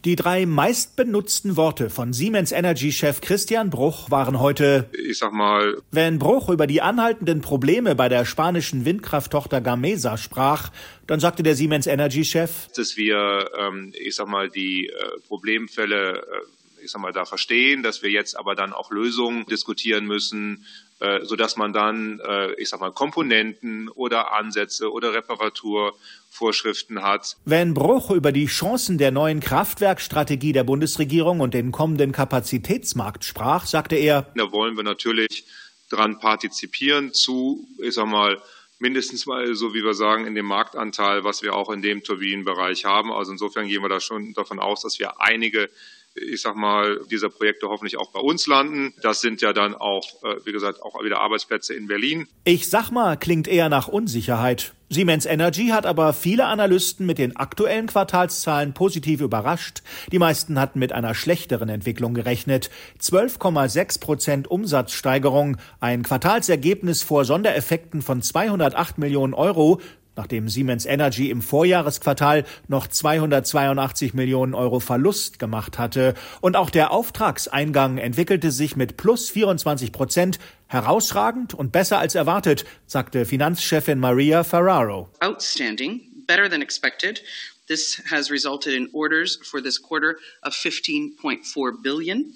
Die 0.04 0.16
drei 0.16 0.46
meistbenutzten 0.46 1.56
Worte 1.56 1.88
von 1.88 2.12
Siemens 2.12 2.50
Energy-Chef 2.50 3.20
Christian 3.20 3.70
Bruch 3.70 4.10
waren 4.10 4.40
heute, 4.40 4.90
ich 4.92 5.18
sag 5.18 5.32
mal, 5.32 5.76
wenn 5.92 6.18
Bruch 6.18 6.48
über 6.48 6.66
die 6.66 6.82
anhaltenden 6.82 7.40
Probleme 7.40 7.94
bei 7.94 8.08
der 8.08 8.24
spanischen 8.24 8.84
Windkrafttochter 8.84 9.60
Gamesa 9.60 10.16
sprach, 10.16 10.72
dann 11.06 11.20
sagte 11.20 11.44
der 11.44 11.54
Siemens 11.54 11.86
Energy-Chef, 11.86 12.66
dass 12.74 12.96
wir, 12.96 13.48
ähm, 13.56 13.92
ich 13.96 14.16
sag 14.16 14.26
mal, 14.26 14.48
die 14.48 14.88
äh, 14.88 15.20
Problemfälle 15.28 16.16
äh, 16.16 16.22
ich 16.82 16.90
sag 16.90 17.00
mal, 17.00 17.12
da 17.12 17.24
verstehen, 17.24 17.82
dass 17.82 18.02
wir 18.02 18.10
jetzt 18.10 18.36
aber 18.36 18.54
dann 18.54 18.72
auch 18.72 18.90
Lösungen 18.90 19.46
diskutieren 19.46 20.06
müssen, 20.06 20.66
äh, 21.00 21.24
so 21.24 21.36
dass 21.36 21.56
man 21.56 21.72
dann, 21.72 22.20
äh, 22.20 22.52
ich 22.54 22.68
sag 22.68 22.80
mal, 22.80 22.92
Komponenten 22.92 23.88
oder 23.88 24.32
Ansätze 24.32 24.92
oder 24.92 25.12
Reparaturvorschriften 25.14 27.02
hat. 27.02 27.36
Wenn 27.44 27.74
Bruch 27.74 28.10
über 28.10 28.32
die 28.32 28.46
Chancen 28.46 28.98
der 28.98 29.10
neuen 29.10 29.40
Kraftwerkstrategie 29.40 30.52
der 30.52 30.64
Bundesregierung 30.64 31.40
und 31.40 31.54
den 31.54 31.72
kommenden 31.72 32.12
Kapazitätsmarkt 32.12 33.24
sprach, 33.24 33.66
sagte 33.66 33.96
er, 33.96 34.30
da 34.34 34.52
wollen 34.52 34.76
wir 34.76 34.84
natürlich 34.84 35.44
dran 35.90 36.18
partizipieren 36.18 37.12
zu, 37.12 37.68
ich 37.78 37.94
sag 37.94 38.06
mal, 38.06 38.40
mindestens 38.82 39.26
mal 39.26 39.54
so 39.54 39.74
wie 39.74 39.84
wir 39.84 39.94
sagen 39.94 40.26
in 40.26 40.34
dem 40.34 40.46
Marktanteil, 40.46 41.22
was 41.22 41.42
wir 41.42 41.54
auch 41.54 41.70
in 41.70 41.82
dem 41.82 42.02
Turbinenbereich 42.02 42.84
haben. 42.84 43.12
Also 43.12 43.32
insofern 43.32 43.68
gehen 43.68 43.80
wir 43.80 43.88
da 43.88 44.00
schon 44.00 44.34
davon 44.34 44.58
aus, 44.58 44.82
dass 44.82 44.98
wir 44.98 45.20
einige 45.20 45.70
ich 46.14 46.42
sag 46.42 46.56
mal, 46.56 47.00
dieser 47.10 47.30
Projekte 47.30 47.68
hoffentlich 47.68 47.96
auch 47.98 48.10
bei 48.12 48.20
uns 48.20 48.46
landen. 48.46 48.94
Das 49.02 49.20
sind 49.20 49.40
ja 49.40 49.52
dann 49.52 49.74
auch, 49.74 50.04
äh, 50.22 50.36
wie 50.44 50.52
gesagt, 50.52 50.82
auch 50.82 51.02
wieder 51.02 51.20
Arbeitsplätze 51.20 51.74
in 51.74 51.86
Berlin. 51.86 52.28
Ich 52.44 52.68
sag 52.68 52.90
mal, 52.90 53.16
klingt 53.16 53.48
eher 53.48 53.68
nach 53.68 53.88
Unsicherheit. 53.88 54.74
Siemens 54.92 55.24
Energy 55.24 55.68
hat 55.68 55.86
aber 55.86 56.12
viele 56.12 56.44
Analysten 56.44 57.06
mit 57.06 57.16
den 57.16 57.34
aktuellen 57.34 57.86
Quartalszahlen 57.86 58.74
positiv 58.74 59.22
überrascht. 59.22 59.82
Die 60.12 60.18
meisten 60.18 60.60
hatten 60.60 60.78
mit 60.78 60.92
einer 60.92 61.14
schlechteren 61.14 61.70
Entwicklung 61.70 62.12
gerechnet. 62.12 62.68
12,6 63.00 64.00
Prozent 64.00 64.50
Umsatzsteigerung, 64.50 65.56
ein 65.80 66.02
Quartalsergebnis 66.02 67.02
vor 67.02 67.24
Sondereffekten 67.24 68.02
von 68.02 68.20
208 68.20 68.98
Millionen 68.98 69.32
Euro 69.32 69.80
nachdem 70.16 70.48
Siemens 70.48 70.86
Energy 70.86 71.30
im 71.30 71.42
Vorjahresquartal 71.42 72.44
noch 72.68 72.86
282 72.86 74.14
Millionen 74.14 74.54
Euro 74.54 74.80
Verlust 74.80 75.38
gemacht 75.38 75.78
hatte. 75.78 76.14
Und 76.40 76.56
auch 76.56 76.70
der 76.70 76.90
Auftragseingang 76.90 77.98
entwickelte 77.98 78.50
sich 78.50 78.76
mit 78.76 78.96
plus 78.96 79.30
24 79.30 79.92
Prozent 79.92 80.38
herausragend 80.66 81.54
und 81.54 81.72
besser 81.72 81.98
als 81.98 82.14
erwartet, 82.14 82.64
sagte 82.86 83.24
Finanzchefin 83.24 83.98
Maria 83.98 84.44
Ferraro. 84.44 85.08
Outstanding, 85.20 86.00
better 86.26 86.48
than 86.48 86.62
expected. 86.62 87.22
This 87.68 88.02
has 88.10 88.30
resulted 88.30 88.74
in 88.74 88.88
orders 88.92 89.38
for 89.44 89.62
this 89.62 89.78
quarter 89.78 90.18
of 90.42 90.52
15.4 90.52 91.82
billion. 91.82 92.32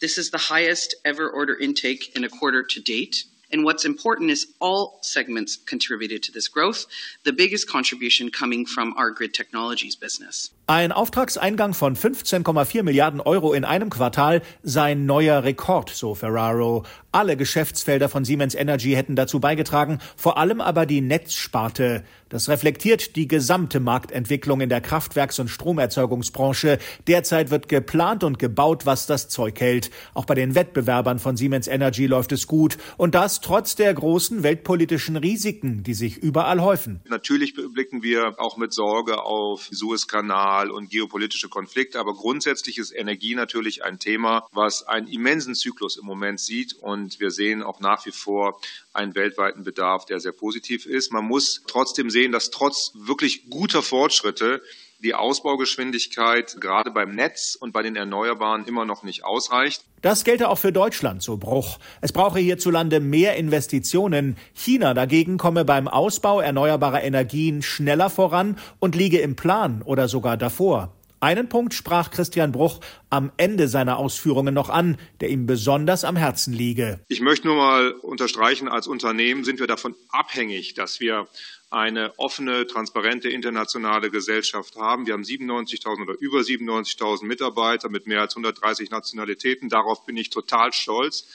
This 0.00 0.18
is 0.18 0.30
the 0.30 0.38
highest 0.38 0.96
ever 1.04 1.30
order 1.30 1.54
intake 1.54 2.16
in 2.16 2.24
a 2.24 2.28
quarter 2.28 2.62
to 2.62 2.80
date. 2.80 3.24
And 3.52 3.64
what's 3.64 3.84
important 3.84 4.30
is 4.30 4.46
all 4.60 4.98
segments 5.02 5.56
contributed 5.56 6.22
to 6.24 6.32
this 6.32 6.48
growth, 6.48 6.86
the 7.24 7.32
biggest 7.32 7.68
contribution 7.68 8.30
coming 8.30 8.64
from 8.64 8.94
our 8.96 9.10
grid 9.10 9.34
technologies 9.34 9.96
business. 9.96 10.50
Ein 10.70 10.92
Auftragseingang 10.92 11.74
von 11.74 11.96
15,4 11.96 12.84
Milliarden 12.84 13.20
Euro 13.20 13.54
in 13.54 13.64
einem 13.64 13.90
Quartal 13.90 14.40
sei 14.62 14.92
ein 14.92 15.04
neuer 15.04 15.42
Rekord, 15.42 15.90
so 15.90 16.14
Ferraro. 16.14 16.84
Alle 17.10 17.36
Geschäftsfelder 17.36 18.08
von 18.08 18.24
Siemens 18.24 18.54
Energy 18.54 18.92
hätten 18.92 19.16
dazu 19.16 19.40
beigetragen, 19.40 19.98
vor 20.14 20.38
allem 20.38 20.60
aber 20.60 20.86
die 20.86 21.00
Netzsparte. 21.00 22.04
Das 22.28 22.48
reflektiert 22.48 23.16
die 23.16 23.26
gesamte 23.26 23.80
Marktentwicklung 23.80 24.60
in 24.60 24.68
der 24.68 24.80
Kraftwerks- 24.80 25.40
und 25.40 25.48
Stromerzeugungsbranche. 25.48 26.78
Derzeit 27.08 27.50
wird 27.50 27.68
geplant 27.68 28.22
und 28.22 28.38
gebaut, 28.38 28.86
was 28.86 29.08
das 29.08 29.28
Zeug 29.28 29.60
hält. 29.60 29.90
Auch 30.14 30.24
bei 30.24 30.36
den 30.36 30.54
Wettbewerbern 30.54 31.18
von 31.18 31.36
Siemens 31.36 31.66
Energy 31.66 32.06
läuft 32.06 32.30
es 32.30 32.46
gut. 32.46 32.78
Und 32.96 33.16
das 33.16 33.40
trotz 33.40 33.74
der 33.74 33.92
großen 33.92 34.44
weltpolitischen 34.44 35.16
Risiken, 35.16 35.82
die 35.82 35.94
sich 35.94 36.18
überall 36.18 36.62
häufen. 36.62 37.00
Natürlich 37.08 37.54
blicken 37.54 38.04
wir 38.04 38.34
auch 38.38 38.56
mit 38.56 38.72
Sorge 38.72 39.24
auf 39.24 39.68
Suezkanal 39.72 40.59
und 40.68 40.90
geopolitische 40.90 41.48
Konflikte. 41.48 42.00
Aber 42.00 42.14
grundsätzlich 42.14 42.78
ist 42.78 42.90
Energie 42.90 43.36
natürlich 43.36 43.84
ein 43.84 44.00
Thema, 44.00 44.48
was 44.52 44.86
einen 44.86 45.06
immensen 45.06 45.54
Zyklus 45.54 45.96
im 45.96 46.04
Moment 46.04 46.40
sieht. 46.40 46.74
Und 46.74 47.20
wir 47.20 47.30
sehen 47.30 47.62
auch 47.62 47.78
nach 47.78 48.04
wie 48.04 48.12
vor 48.12 48.60
einen 48.92 49.14
weltweiten 49.14 49.62
Bedarf, 49.62 50.04
der 50.06 50.18
sehr 50.18 50.32
positiv 50.32 50.86
ist. 50.86 51.12
Man 51.12 51.24
muss 51.24 51.62
trotzdem 51.66 52.10
sehen, 52.10 52.32
dass 52.32 52.50
trotz 52.50 52.90
wirklich 52.94 53.48
guter 53.48 53.82
Fortschritte 53.82 54.60
die 55.02 55.14
Ausbaugeschwindigkeit 55.14 56.56
gerade 56.60 56.90
beim 56.90 57.14
Netz 57.14 57.56
und 57.58 57.72
bei 57.72 57.82
den 57.82 57.96
Erneuerbaren 57.96 58.64
immer 58.66 58.84
noch 58.84 59.02
nicht 59.02 59.24
ausreicht. 59.24 59.84
Das 60.02 60.24
gelte 60.24 60.48
auch 60.48 60.58
für 60.58 60.72
Deutschland, 60.72 61.22
so 61.22 61.36
Bruch. 61.36 61.78
Es 62.00 62.12
brauche 62.12 62.38
hierzulande 62.38 63.00
mehr 63.00 63.36
Investitionen. 63.36 64.36
China 64.54 64.94
dagegen 64.94 65.38
komme 65.38 65.64
beim 65.64 65.88
Ausbau 65.88 66.40
erneuerbarer 66.40 67.02
Energien 67.02 67.62
schneller 67.62 68.10
voran 68.10 68.58
und 68.78 68.94
liege 68.94 69.18
im 69.18 69.36
Plan 69.36 69.82
oder 69.82 70.08
sogar 70.08 70.36
davor. 70.36 70.94
Einen 71.22 71.50
Punkt 71.50 71.74
sprach 71.74 72.10
Christian 72.10 72.50
Bruch 72.50 72.80
am 73.10 73.30
Ende 73.36 73.68
seiner 73.68 73.98
Ausführungen 73.98 74.54
noch 74.54 74.70
an, 74.70 74.96
der 75.20 75.28
ihm 75.28 75.44
besonders 75.44 76.02
am 76.02 76.16
Herzen 76.16 76.54
liege. 76.54 76.98
Ich 77.08 77.20
möchte 77.20 77.46
nur 77.46 77.56
mal 77.56 77.92
unterstreichen, 77.92 78.68
als 78.68 78.86
Unternehmen 78.86 79.44
sind 79.44 79.60
wir 79.60 79.66
davon 79.66 79.94
abhängig, 80.08 80.72
dass 80.72 80.98
wir 80.98 81.28
eine 81.68 82.18
offene, 82.18 82.66
transparente 82.66 83.28
internationale 83.28 84.10
Gesellschaft 84.10 84.76
haben. 84.76 85.06
Wir 85.06 85.12
haben 85.12 85.22
97.000 85.22 86.02
oder 86.02 86.14
über 86.18 86.38
97.000 86.38 87.26
Mitarbeiter 87.26 87.90
mit 87.90 88.06
mehr 88.06 88.22
als 88.22 88.34
130 88.34 88.90
Nationalitäten. 88.90 89.68
Darauf 89.68 90.06
bin 90.06 90.16
ich 90.16 90.30
total 90.30 90.72
stolz. 90.72 91.26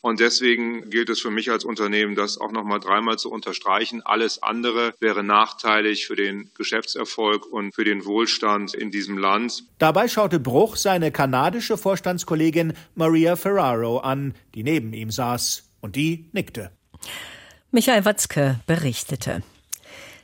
Und 0.00 0.20
deswegen 0.20 0.90
gilt 0.90 1.08
es 1.08 1.20
für 1.20 1.30
mich 1.30 1.50
als 1.50 1.64
Unternehmen, 1.64 2.14
das 2.14 2.38
auch 2.38 2.52
noch 2.52 2.64
mal 2.64 2.78
dreimal 2.78 3.18
zu 3.18 3.30
unterstreichen. 3.30 4.02
Alles 4.04 4.42
andere 4.42 4.94
wäre 5.00 5.24
nachteilig 5.24 6.06
für 6.06 6.16
den 6.16 6.50
Geschäftserfolg 6.56 7.46
und 7.46 7.74
für 7.74 7.84
den 7.84 8.04
Wohlstand 8.04 8.74
in 8.74 8.90
diesem 8.90 9.18
Land. 9.18 9.64
Dabei 9.78 10.08
schaute 10.08 10.40
Bruch 10.40 10.76
seine 10.76 11.10
kanadische 11.10 11.76
Vorstandskollegin 11.76 12.74
Maria 12.94 13.36
Ferraro 13.36 13.98
an, 13.98 14.34
die 14.54 14.62
neben 14.62 14.92
ihm 14.92 15.10
saß. 15.10 15.64
Und 15.80 15.94
die 15.94 16.28
nickte. 16.32 16.72
Michael 17.70 18.04
Watzke 18.04 18.60
berichtete. 18.66 19.42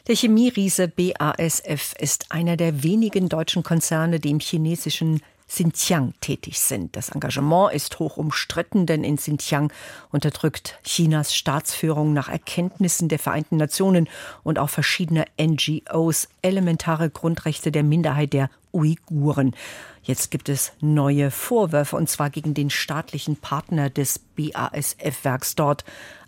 Der 0.06 0.16
Chemieriese 0.16 0.88
BASF 0.88 1.94
ist 1.98 2.30
einer 2.30 2.56
der 2.56 2.82
wenigen 2.82 3.28
deutschen 3.28 3.62
Konzerne, 3.62 4.20
die 4.20 4.30
im 4.30 4.40
chinesischen 4.40 5.22
Xinjiang 5.54 6.14
tätig 6.20 6.58
sind. 6.58 6.96
Das 6.96 7.10
Engagement 7.10 7.72
ist 7.72 8.00
hoch 8.00 8.16
umstritten, 8.16 8.86
denn 8.86 9.04
in 9.04 9.16
Xinjiang 9.16 9.72
unterdrückt 10.10 10.80
Chinas 10.82 11.32
Staatsführung 11.32 12.12
nach 12.12 12.28
Erkenntnissen 12.28 13.08
der 13.08 13.20
Vereinten 13.20 13.56
Nationen 13.56 14.08
und 14.42 14.58
auch 14.58 14.68
verschiedener 14.68 15.26
NGOs 15.40 16.28
elementare 16.42 17.08
Grundrechte 17.08 17.70
der 17.70 17.84
Minderheit 17.84 18.32
der 18.32 18.50
Uiguren. 18.72 19.54
Jetzt 20.02 20.32
gibt 20.32 20.48
es 20.48 20.72
neue 20.80 21.30
Vorwürfe, 21.30 21.94
und 21.94 22.10
zwar 22.10 22.30
gegen 22.30 22.54
den 22.54 22.70
staatlichen 22.70 23.36
Partner 23.36 23.90
des 23.90 24.18
BASF-Werks 24.18 25.54
dort. 25.54 25.84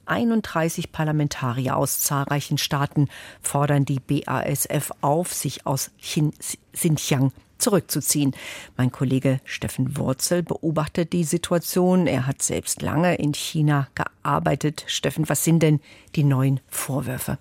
31 0.07 0.93
Parlamentarier 0.93 1.77
aus 1.77 1.99
zahlreichen 1.99 2.59
Staaten 2.59 3.09
fordern 3.43 3.85
die 3.85 3.99
BASF 3.99 4.93
auf, 5.01 5.35
sich 5.35 5.67
aus 5.67 5.91
Xinjiang 6.01 7.33
zurückzuziehen. 7.59 8.35
Mein 8.77 8.93
Kollege 8.93 9.41
Steffen 9.45 9.97
Wurzel 9.97 10.43
beobachtet 10.43 11.13
die 11.13 11.25
Situation. 11.25 12.07
Er 12.07 12.27
hat 12.27 12.43
selbst 12.43 12.83
lange 12.83 13.15
in 13.17 13.35
China 13.35 13.89
gearbeitet. 13.95 14.85
Steffen, 14.87 15.29
was 15.29 15.45
sind 15.45 15.63
denn 15.63 15.81
die 16.15 16.25
neuen 16.25 16.61
Vorwürfe? 16.69 17.39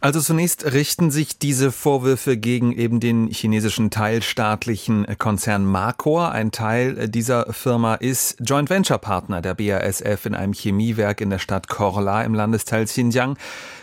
Also 0.00 0.20
zunächst 0.20 0.72
richten 0.72 1.10
sich 1.10 1.38
diese 1.38 1.72
Vorwürfe 1.72 2.36
gegen 2.36 2.72
eben 2.72 3.00
den 3.00 3.28
chinesischen 3.28 3.90
teilstaatlichen 3.90 5.06
Konzern 5.18 5.64
Marcor. 5.64 6.32
Ein 6.32 6.50
Teil 6.50 7.08
dieser 7.08 7.52
Firma 7.54 7.94
ist 7.94 8.36
Joint 8.40 8.68
Venture 8.68 8.98
Partner 8.98 9.40
der 9.40 9.54
BASF 9.54 10.26
in 10.26 10.34
einem 10.34 10.52
Chemiewerk 10.52 11.22
in 11.22 11.30
der 11.30 11.38
Stadt 11.38 11.68
Korla 11.68 12.22
im 12.24 12.34
Landesteil 12.34 12.84
Xinjiang. 12.84 13.38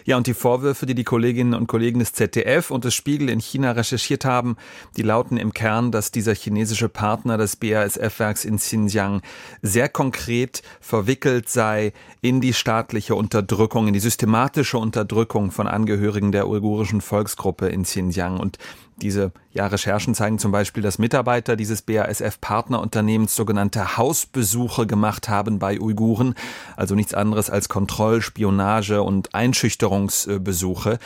Ja, 0.06 0.18
und 0.18 0.28
die 0.28 0.34
Vorwürfe, 0.34 0.86
die 0.86 0.96
die 0.96 1.06
Kolleginnen 1.06 1.54
und 1.54 1.68
Kollegen 1.68 2.00
des 2.00 2.12
ZDF 2.12 2.70
und 2.70 2.84
des 2.84 2.94
Spiegel 2.94 3.30
in 3.30 3.40
China 3.40 3.72
recherchiert 3.72 4.26
haben, 4.26 4.58
die 4.98 5.02
lauten 5.02 5.38
im 5.38 5.54
Kern, 5.54 5.92
dass 5.92 6.12
dieser 6.12 6.36
chinesische 6.36 6.90
Partner 6.90 7.38
des 7.38 7.56
BASF-Werks 7.56 8.46
in 8.46 8.58
Xinjiang 8.58 9.22
sehr 9.62 9.90
konkret 9.90 10.62
verwickelt 10.80 11.50
sei 11.50 11.94
in 12.22 12.42
die 12.42 12.54
staatliche 12.54 13.16
Unterdrückung, 13.16 13.88
in 13.88 13.94
die 13.94 14.00
systematische 14.02 14.78
Unterdrückung 14.78 15.52
von 15.52 15.68
Angehörigen 15.68 16.03
der 16.32 16.48
uigurischen 16.48 17.02
Volksgruppe 17.02 17.68
in 17.68 17.84
Xinjiang. 17.84 18.40
Und 18.40 18.58
diese 18.98 19.32
ja, 19.54 19.68
Recherchen 19.68 20.16
zeigen 20.16 20.40
zum 20.40 20.52
Beispiel, 20.52 20.82
dass 20.82 20.98
Mitarbeiter 20.98 21.56
dieses 21.56 21.84
BASF-Partnerunternehmens 21.84 23.36
sogenannte 23.36 23.98
Hausbesuche 23.98 24.88
gemacht 24.88 25.30
haben 25.30 25.60
bei 25.60 25.80
Uiguren, 25.80 26.34
also 26.76 26.96
nichts 26.96 27.14
anderes 27.14 27.52
als 27.52 27.70
Kontroll-, 27.70 28.24
Spionage- 28.24 29.04
und 29.04 29.36
Einschüchterungsbesuche. 29.36 30.98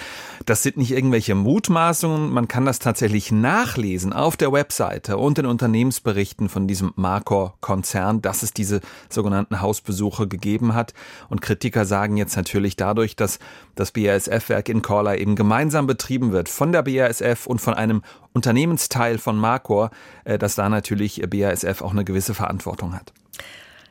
Das 0.46 0.64
sind 0.64 0.78
nicht 0.78 0.92
irgendwelche 0.92 1.36
Mutmaßungen, 1.36 2.32
man 2.32 2.48
kann 2.48 2.66
das 2.66 2.80
tatsächlich 2.80 3.34
nachlesen 3.34 4.14
auf 4.14 4.38
der 4.38 4.54
Webseite 4.54 5.18
und 5.18 5.38
in 5.40 5.46
Unternehmensberichten 5.46 6.48
von 6.48 6.68
diesem 6.68 6.94
Marcor-Konzern, 6.96 8.22
dass 8.22 8.44
es 8.44 8.54
diese 8.54 8.80
sogenannten 9.10 9.60
Hausbesuche 9.60 10.28
gegeben 10.28 10.74
hat. 10.74 10.94
Und 11.28 11.42
Kritiker 11.42 11.86
sagen 11.86 12.16
jetzt 12.16 12.38
natürlich 12.38 12.78
dadurch, 12.78 13.18
dass 13.18 13.40
das 13.76 13.92
BASF-Werk 13.92 14.70
in 14.70 14.82
Korla 14.82 15.16
eben 15.16 15.36
gemeinsam 15.36 15.86
betrieben 15.86 16.32
wird 16.32 16.48
von 16.48 16.72
der 16.72 16.84
BASF 16.84 17.46
und 17.46 17.60
von 17.60 17.74
einem 17.74 18.02
Unternehmensteil 18.38 19.18
von 19.18 19.36
Marcor, 19.36 19.90
äh, 20.24 20.38
dass 20.38 20.56
da 20.56 20.70
natürlich 20.70 21.22
BASF 21.28 21.82
auch 21.82 21.92
eine 21.92 22.06
gewisse 22.06 22.34
Verantwortung 22.34 22.94
hat. 22.94 23.12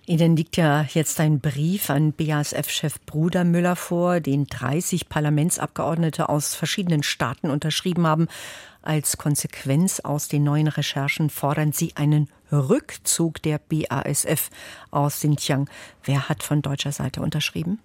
Ihnen 0.09 0.37
liegt 0.37 0.57
ja 0.57 0.87
jetzt 0.95 1.19
ein 1.19 1.41
Brief 1.41 1.91
an 1.91 2.13
BASF-Chef 2.13 3.01
Bruder 3.07 3.43
Müller 3.43 3.75
vor, 3.75 4.21
den 4.21 4.47
30 4.47 5.09
Parlamentsabgeordnete 5.09 6.29
aus 6.29 6.55
verschiedenen 6.55 7.03
Staaten 7.03 7.51
unterschrieben 7.51 8.07
haben. 8.07 8.29
Als 8.83 9.17
Konsequenz 9.17 9.99
aus 9.99 10.29
den 10.29 10.45
neuen 10.45 10.69
Recherchen 10.69 11.29
fordern 11.29 11.73
sie 11.73 11.97
einen 11.97 12.29
Rückzug 12.53 13.43
der 13.43 13.59
BASF 13.59 14.51
aus 14.91 15.17
Xinjiang. 15.17 15.69
Wer 16.05 16.29
hat 16.29 16.43
von 16.43 16.63
deutscher 16.63 16.93
Seite 16.93 17.21
unterschrieben? 17.21 17.81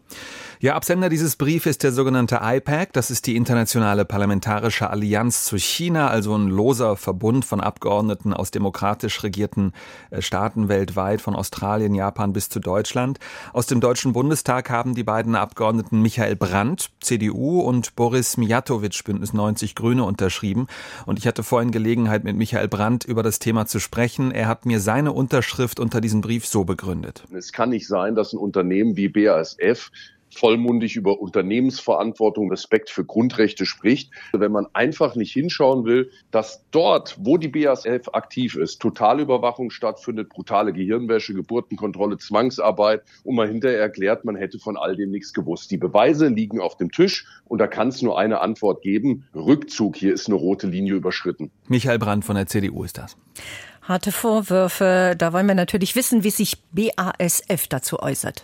Ja, 0.59 0.75
Absender 0.75 1.09
dieses 1.09 1.37
Briefes 1.37 1.71
ist 1.71 1.83
der 1.83 1.91
sogenannte 1.91 2.39
IPAC. 2.43 2.93
Das 2.93 3.09
ist 3.09 3.25
die 3.25 3.35
Internationale 3.35 4.05
Parlamentarische 4.05 4.89
Allianz 4.89 5.45
zu 5.45 5.57
China, 5.57 6.07
also 6.07 6.35
ein 6.35 6.49
loser 6.49 6.97
Verbund 6.97 7.45
von 7.45 7.61
Abgeordneten 7.61 8.33
aus 8.33 8.51
demokratisch 8.51 9.23
regierten 9.23 9.73
äh, 10.11 10.21
Staaten 10.21 10.69
weltweit, 10.69 11.21
von 11.21 11.35
Australien, 11.35 11.95
Japan 11.95 12.33
bis 12.33 12.49
zu 12.49 12.59
Deutschland. 12.59 13.19
Aus 13.53 13.65
dem 13.65 13.81
Deutschen 13.81 14.13
Bundestag 14.13 14.69
haben 14.69 14.93
die 14.93 15.03
beiden 15.03 15.35
Abgeordneten 15.35 16.01
Michael 16.01 16.35
Brandt, 16.35 16.91
CDU, 16.99 17.61
und 17.61 17.95
Boris 17.95 18.37
Mijatovic, 18.37 19.03
Bündnis 19.03 19.33
90 19.33 19.73
Grüne, 19.73 20.03
unterschrieben. 20.03 20.67
Und 21.07 21.17
ich 21.17 21.25
hatte 21.25 21.41
vorhin 21.41 21.71
Gelegenheit, 21.71 22.23
mit 22.23 22.35
Michael 22.35 22.67
Brandt 22.67 23.03
über 23.03 23.23
das 23.23 23.39
Thema 23.39 23.65
zu 23.65 23.79
sprechen. 23.79 24.29
Er 24.31 24.50
hat 24.51 24.65
mir 24.65 24.81
seine 24.81 25.13
Unterschrift 25.13 25.79
unter 25.79 26.01
diesem 26.01 26.20
Brief 26.20 26.46
so 26.46 26.65
begründet. 26.65 27.24
Es 27.34 27.53
kann 27.53 27.70
nicht 27.70 27.88
sein, 27.88 28.15
dass 28.15 28.34
ein 28.34 28.38
Unternehmen 28.38 28.98
wie 28.98 29.08
BASF 29.08 29.89
vollmundig 30.34 30.96
über 30.96 31.22
Unternehmensverantwortung, 31.22 32.50
Respekt 32.50 32.89
für 32.89 33.05
Grundrechte 33.05 33.65
spricht. 33.65 34.12
Wenn 34.34 34.51
man 34.51 34.67
einfach 34.74 35.15
nicht 35.15 35.31
hinschauen 35.34 35.86
will, 35.86 36.12
dass 36.31 36.63
dort, 36.72 37.17
wo 37.20 37.38
die 37.38 37.48
BASF 37.48 38.10
aktiv 38.13 38.55
ist, 38.55 38.81
Totalüberwachung 38.81 39.72
stattfindet, 39.72 40.29
brutale 40.29 40.74
Gehirnwäsche, 40.74 41.34
Geburtenkontrolle, 41.34 42.17
Zwangsarbeit 42.17 43.03
und 43.24 43.36
man 43.36 43.50
hinterher 43.50 43.79
erklärt, 43.79 44.25
man 44.25 44.36
hätte 44.36 44.60
von 44.60 44.77
all 44.77 44.96
dem 44.96 45.12
nichts 45.12 45.34
gewusst. 45.34 45.72
Die 45.72 45.77
Beweise 45.77 46.27
liegen 46.27 46.60
auf 46.60 46.77
dem 46.77 46.91
Tisch 46.91 47.25
und 47.46 47.60
da 47.60 47.67
kann 47.67 47.89
es 47.89 48.01
nur 48.01 48.17
eine 48.17 48.41
Antwort 48.41 48.81
geben. 48.81 49.25
Rückzug, 49.34 49.96
hier 49.96 50.13
ist 50.13 50.27
eine 50.27 50.36
rote 50.36 50.67
Linie 50.67 50.93
überschritten. 50.93 51.51
Michael 51.67 52.00
Brandt 52.00 52.25
von 52.25 52.36
der 52.36 52.48
CDU 52.48 52.84
ist 52.84 52.98
das 52.98 53.17
harte 53.81 54.11
Vorwürfe. 54.11 55.15
Da 55.17 55.33
wollen 55.33 55.47
wir 55.47 55.55
natürlich 55.55 55.95
wissen, 55.95 56.23
wie 56.23 56.31
sich 56.31 56.57
BASF 56.71 57.67
dazu 57.67 58.00
äußert. 58.00 58.43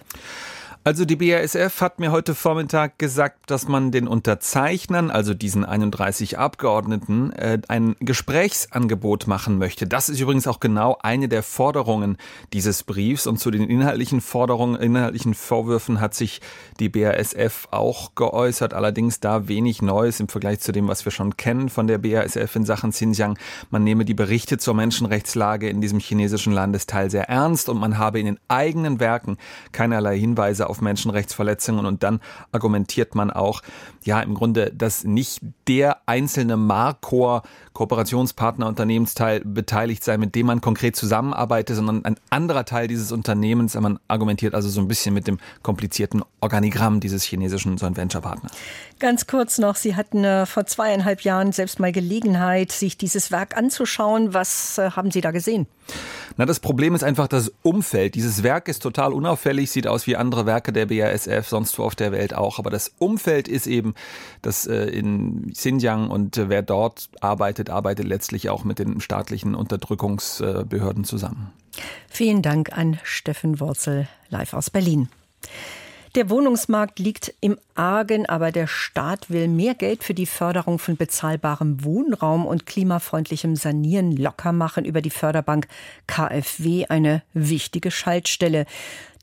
Also 0.88 1.04
die 1.04 1.18
BASF 1.18 1.82
hat 1.82 2.00
mir 2.00 2.14
heute 2.14 2.34
Vormittag 2.34 2.98
gesagt, 2.98 3.52
dass 3.52 3.68
man 3.68 3.92
den 3.92 4.08
Unterzeichnern, 4.08 5.12
also 5.12 5.34
diesen 5.34 5.66
31 5.66 6.38
Abgeordneten, 6.38 7.34
äh, 7.34 7.60
ein 7.68 7.98
Gesprächsangebot 8.00 9.28
machen 9.28 9.58
möchte. 9.58 9.86
Das 9.86 10.08
ist 10.08 10.22
übrigens 10.22 10.48
auch 10.48 10.62
genau 10.62 10.98
eine 11.02 11.28
der 11.28 11.44
Forderungen 11.44 12.16
dieses 12.54 12.84
Briefs. 12.84 13.28
Und 13.28 13.38
zu 13.38 13.52
den 13.52 13.64
inhaltlichen 13.64 14.22
Forderungen, 14.22 14.82
inhaltlichen 14.82 15.34
Vorwürfen 15.34 16.00
hat 16.00 16.14
sich 16.14 16.40
die 16.80 16.88
BASF 16.88 17.68
auch 17.72 18.16
geäußert. 18.16 18.74
Allerdings 18.74 19.20
da 19.20 19.50
wenig 19.50 19.82
Neues 19.82 20.22
im 20.22 20.30
Vergleich 20.30 20.62
zu 20.62 20.72
dem, 20.72 20.88
was 20.88 21.04
wir 21.04 21.12
schon 21.12 21.36
kennen 21.36 21.68
von 21.68 21.88
der 21.88 21.98
BASF 21.98 22.56
in 22.56 22.64
Sachen 22.64 22.92
Xinjiang. 22.92 23.38
Man 23.72 23.84
nehme 23.84 24.06
die 24.06 24.14
Berichte 24.14 24.58
zur 24.58 24.74
Menschenrechtslage 24.74 25.68
in 25.68 25.82
diesem 25.82 26.00
chinesischen 26.00 26.54
Landesteil 26.54 27.10
sehr 27.12 27.28
ernst 27.28 27.68
und 27.68 27.78
man 27.78 27.98
habe 27.98 28.22
in 28.22 28.26
den 28.26 28.40
eigenen 28.48 29.02
Werken 29.02 29.36
keinerlei 29.74 30.18
Hinweise 30.18 30.70
auf 30.70 30.77
auf 30.78 30.82
Menschenrechtsverletzungen 30.82 31.86
und 31.86 32.04
dann 32.04 32.20
argumentiert 32.52 33.16
man 33.16 33.32
auch, 33.32 33.62
ja, 34.04 34.22
im 34.22 34.36
Grunde, 34.36 34.72
dass 34.74 35.04
nicht 35.04 35.42
der 35.68 35.98
einzelne 36.06 36.56
Markor 36.56 37.44
Kooperationspartner 37.74 38.68
Unternehmensteil 38.68 39.42
beteiligt 39.42 40.04
sei, 40.04 40.18
mit 40.18 40.34
dem 40.36 40.48
man 40.48 40.62
konkret 40.62 40.96
zusammenarbeitet, 40.96 41.76
sondern 41.76 42.06
ein 42.06 42.16
anderer 42.30 42.66
Teil 42.66 42.88
dieses 42.88 43.12
Unternehmens. 43.12 43.76
Man 43.76 44.00
argumentiert 44.08 44.56
also 44.56 44.70
so 44.70 44.82
ein 44.82 44.88
bisschen 44.88 45.14
mit 45.14 45.28
dem 45.28 45.38
komplizierten 45.62 46.24
Organigramm 46.40 47.00
dieses 47.00 47.24
chinesischen 47.24 47.78
Joint 47.78 47.98
Venture 47.98 48.22
Partners. 48.22 48.52
Ganz 49.00 49.28
kurz 49.28 49.58
noch, 49.58 49.76
Sie 49.76 49.96
hatten 49.96 50.24
äh, 50.24 50.46
vor 50.46 50.66
zweieinhalb 50.66 51.22
Jahren 51.22 51.52
selbst 51.52 51.80
mal 51.80 51.92
Gelegenheit, 51.92 52.72
sich 52.72 52.98
dieses 52.98 53.32
Werk 53.32 53.56
anzuschauen. 53.56 54.34
Was 54.34 54.78
äh, 54.78 54.92
haben 54.92 55.12
Sie 55.12 55.22
da 55.22 55.32
gesehen? 55.32 55.68
Na, 56.38 56.46
das 56.46 56.60
Problem 56.60 56.94
ist 56.94 57.04
einfach 57.04 57.28
das 57.28 57.52
Umfeld. 57.64 58.14
Dieses 58.16 58.44
Werk 58.44 58.68
ist 58.68 58.84
total 58.84 59.12
unauffällig, 59.12 59.72
sieht 59.72 59.88
aus 59.88 60.06
wie 60.06 60.16
andere 60.16 60.46
Werke 60.46 60.72
der 60.72 60.86
BASF, 60.86 61.48
sonst 61.48 61.78
wo 61.80 61.84
auf 61.84 61.96
der 61.96 62.12
Welt 62.12 62.36
auch. 62.36 62.60
Aber 62.60 62.70
das 62.70 62.94
Umfeld 63.00 63.48
ist 63.48 63.66
eben, 63.66 63.96
dass 64.44 64.68
äh, 64.68 64.86
in 64.86 65.52
Xinjiang 65.52 66.10
und 66.10 66.38
äh, 66.38 66.50
wer 66.50 66.62
dort 66.62 67.10
arbeitet, 67.22 67.70
arbeitet 67.70 68.06
letztlich 68.06 68.50
auch 68.50 68.64
mit 68.64 68.78
den 68.78 69.02
staatlichen 69.02 69.56
Unterdrückungsbehörden 69.56 71.06
zusammen. 71.06 71.52
Vielen 72.08 72.42
Dank 72.42 72.72
an 72.78 73.00
Steffen 73.04 73.60
Wurzel 73.60 74.08
live 74.30 74.54
aus 74.54 74.70
Berlin. 74.70 75.10
Der 76.16 76.30
Wohnungsmarkt 76.30 77.00
liegt 77.00 77.34
im 77.42 77.60
Argen, 77.76 78.26
aber 78.28 78.52
der 78.52 78.68
Staat 78.68 79.30
will 79.30 79.48
mehr 79.48 79.76
Geld 79.76 80.04
für 80.04 80.14
die 80.14 80.26
Förderung 80.26 80.80
von 80.80 80.96
bezahlbarem 80.96 81.84
Wohnraum 81.84 82.46
und 82.46 82.66
klimafreundlichem 82.66 83.56
Sanieren 83.56 84.16
locker 84.16 84.52
machen 84.52 84.86
über 84.86 85.02
die 85.02 85.10
Förderbank 85.10 85.68
KfW, 86.08 86.86
eine 86.88 87.22
wichtige 87.34 87.92
Schaltstelle. 87.92 88.66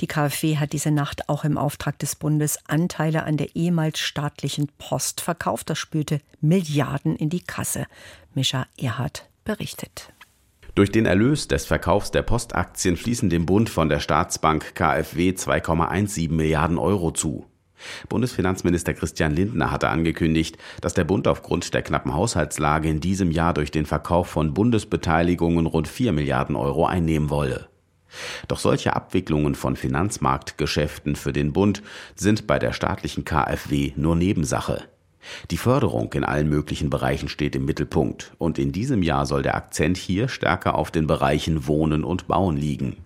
Die 0.01 0.07
KfW 0.07 0.59
hat 0.59 0.73
diese 0.73 0.90
Nacht 0.90 1.29
auch 1.29 1.44
im 1.44 1.59
Auftrag 1.59 1.99
des 1.99 2.16
Bundes 2.16 2.59
Anteile 2.66 3.25
an 3.25 3.38
der 3.38 3.57
ehemals 3.57 3.99
staatlichen 3.99 4.68
Post 4.79 5.20
verkauft. 5.20 5.70
Das 5.70 5.79
spülte 5.79 6.20
Milliarden 6.40 7.16
in 7.16 7.31
die 7.31 7.42
Kasse. 7.42 7.87
Mischa 8.35 8.66
Erhard 8.77 9.27
berichtet. 9.44 10.13
Durch 10.74 10.90
den 10.90 11.06
Erlös 11.06 11.46
des 11.46 11.66
Verkaufs 11.66 12.10
der 12.10 12.22
Postaktien 12.22 12.96
fließen 12.96 13.30
dem 13.30 13.46
Bund 13.46 13.70
von 13.70 13.88
der 13.88 14.00
Staatsbank 14.00 14.74
KfW 14.74 15.30
2,17 15.30 16.32
Milliarden 16.32 16.78
Euro 16.78 17.12
zu. 17.12 17.46
Bundesfinanzminister 18.08 18.92
Christian 18.92 19.37
Lindner 19.37 19.70
hatte 19.70 19.88
angekündigt, 19.88 20.58
dass 20.80 20.94
der 20.94 21.04
Bund 21.04 21.28
aufgrund 21.28 21.74
der 21.74 21.82
knappen 21.82 22.12
Haushaltslage 22.12 22.88
in 22.88 22.98
diesem 22.98 23.30
Jahr 23.30 23.54
durch 23.54 23.70
den 23.70 23.87
Verkauf 23.87 24.26
von 24.26 24.52
Bundesbeteiligungen 24.52 25.66
rund 25.66 25.87
4 25.87 26.10
Milliarden 26.10 26.56
Euro 26.56 26.87
einnehmen 26.87 27.30
wolle. 27.30 27.68
Doch 28.48 28.58
solche 28.58 28.96
Abwicklungen 28.96 29.54
von 29.54 29.76
Finanzmarktgeschäften 29.76 31.14
für 31.14 31.32
den 31.32 31.52
Bund 31.52 31.84
sind 32.16 32.48
bei 32.48 32.58
der 32.58 32.72
staatlichen 32.72 33.24
KfW 33.24 33.92
nur 33.94 34.16
Nebensache. 34.16 34.82
Die 35.50 35.56
Förderung 35.56 36.12
in 36.12 36.24
allen 36.24 36.48
möglichen 36.48 36.90
Bereichen 36.90 37.28
steht 37.28 37.56
im 37.56 37.64
Mittelpunkt 37.64 38.32
und 38.38 38.58
in 38.58 38.72
diesem 38.72 39.02
Jahr 39.02 39.26
soll 39.26 39.42
der 39.42 39.56
Akzent 39.56 39.96
hier 39.96 40.28
stärker 40.28 40.74
auf 40.74 40.90
den 40.90 41.06
Bereichen 41.06 41.66
Wohnen 41.66 42.04
und 42.04 42.26
Bauen 42.28 42.56
liegen. 42.56 42.96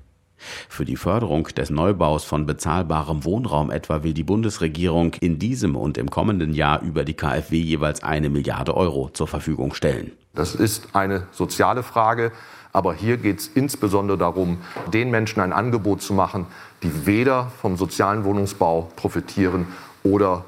Für 0.69 0.85
die 0.85 0.97
Förderung 0.97 1.45
des 1.49 1.71
Neubaus 1.71 2.25
von 2.25 2.47
bezahlbarem 2.47 3.25
Wohnraum 3.25 3.71
etwa 3.71 4.05
will 4.05 4.15
die 4.15 4.23
Bundesregierung 4.23 5.15
in 5.15 5.39
diesem 5.39 5.75
und 5.75 5.99
im 5.99 6.11
kommenden 6.11 6.55
Jahr 6.55 6.81
über 6.83 7.05
die 7.05 7.15
KfW 7.15 7.59
jeweils 7.59 8.03
eine 8.03 8.31
Milliarde 8.31 8.77
Euro 8.77 9.11
zur 9.13 9.27
Verfügung 9.27 9.75
stellen. 9.75 10.13
Das 10.35 10.55
ist 10.55 10.95
eine 10.95 11.27
soziale 11.33 11.83
Frage, 11.83 12.31
aber 12.73 12.95
hier 12.95 13.17
geht 13.17 13.41
es 13.41 13.49
insbesondere 13.49 14.19
darum, 14.19 14.59
den 14.93 15.11
Menschen 15.11 15.41
ein 15.41 15.53
Angebot 15.53 16.03
zu 16.03 16.15
machen, 16.15 16.47
die 16.83 17.07
weder 17.07 17.51
vom 17.61 17.77
sozialen 17.77 18.23
Wohnungsbau 18.25 18.93
profitieren 18.95 19.67
oder 20.05 20.45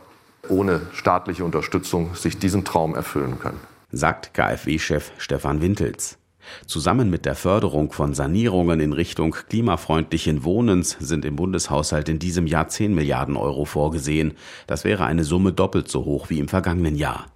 ohne 0.51 0.83
staatliche 0.93 1.45
Unterstützung 1.45 2.15
sich 2.15 2.39
diesen 2.39 2.65
Traum 2.65 2.95
erfüllen 2.95 3.39
können. 3.39 3.61
Sagt 3.93 4.35
KfW-Chef 4.35 5.13
Stefan 5.19 5.63
Wintels. 5.63 6.19
Zusammen 6.67 7.11
mit 7.11 7.27
der 7.27 7.35
Förderung 7.35 7.93
von 7.93 8.15
Sanierungen 8.15 8.81
in 8.81 8.93
Richtung 8.93 9.33
klimafreundlichen 9.33 10.45
Wohnens 10.45 10.97
sind 10.99 11.25
im 11.25 11.37
Bundeshaushalt 11.37 12.09
in 12.09 12.19
diesem 12.19 12.47
Jahr 12.47 12.69
10 12.69 12.95
Milliarden 12.95 13.37
Euro 13.37 13.65
vorgesehen. 13.65 14.35
Das 14.67 14.85
wäre 14.85 15.05
eine 15.05 15.25
Summe 15.25 15.53
doppelt 15.53 15.89
so 15.89 16.05
hoch 16.05 16.31
wie 16.31 16.39
im 16.39 16.49
vergangenen 16.49 16.97
Jahr. 16.97 17.27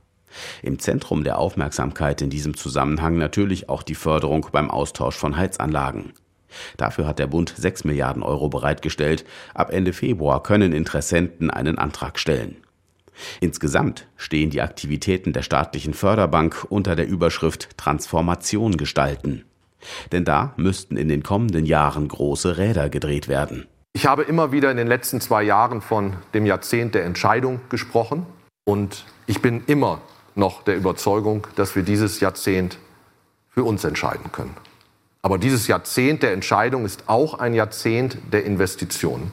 Im 0.63 0.79
Zentrum 0.79 1.23
der 1.23 1.39
Aufmerksamkeit 1.39 2.21
in 2.23 2.31
diesem 2.31 2.57
Zusammenhang 2.57 3.19
natürlich 3.19 3.69
auch 3.69 3.83
die 3.83 3.95
Förderung 3.95 4.49
beim 4.51 4.71
Austausch 4.71 5.17
von 5.17 5.37
Heizanlagen. 5.37 6.13
Dafür 6.77 7.07
hat 7.07 7.19
der 7.19 7.27
Bund 7.27 7.53
6 7.57 7.85
Milliarden 7.85 8.23
Euro 8.23 8.49
bereitgestellt. 8.49 9.25
Ab 9.55 9.73
Ende 9.73 9.93
Februar 9.93 10.43
können 10.43 10.73
Interessenten 10.73 11.51
einen 11.51 11.79
Antrag 11.79 12.19
stellen. 12.19 12.57
Insgesamt 13.41 14.07
stehen 14.17 14.51
die 14.51 14.61
Aktivitäten 14.61 15.33
der 15.33 15.43
staatlichen 15.43 15.95
Förderbank 15.95 16.67
unter 16.69 16.97
der 16.97 17.07
Überschrift 17.07 17.77
Transformation 17.77 18.77
gestalten. 18.77 19.45
Denn 20.13 20.25
da 20.25 20.55
müssten 20.57 20.97
in 20.97 21.09
den 21.09 21.23
kommenden 21.23 21.67
Jahren 21.67 22.09
große 22.09 22.57
Räder 22.57 22.89
gedreht 22.89 23.29
werden. 23.29 23.67
Ich 23.93 24.07
habe 24.07 24.23
immer 24.23 24.51
wieder 24.51 24.71
in 24.71 24.77
den 24.77 24.89
letzten 24.89 25.21
zwei 25.21 25.43
Jahren 25.43 25.81
von 25.81 26.15
dem 26.33 26.47
Jahrzehnt 26.47 26.95
der 26.95 27.05
Entscheidung 27.05 27.61
gesprochen. 27.69 28.27
Und 28.65 29.05
ich 29.27 29.41
bin 29.41 29.63
immer 29.67 30.01
noch 30.35 30.63
der 30.63 30.77
Überzeugung, 30.77 31.47
dass 31.55 31.77
wir 31.77 31.83
dieses 31.83 32.21
Jahrzehnt 32.21 32.79
für 33.51 33.63
uns 33.63 33.85
entscheiden 33.85 34.33
können. 34.33 34.57
Aber 35.23 35.39
dieses 35.39 35.69
Jahrzehnt 35.69 36.23
der 36.23 36.33
Entscheidung 36.33 36.85
ist 36.85 37.05
auch 37.09 37.39
ein 37.39 37.55
Jahrzehnt 37.55 38.19
der 38.33 38.45
Investitionen. 38.45 39.31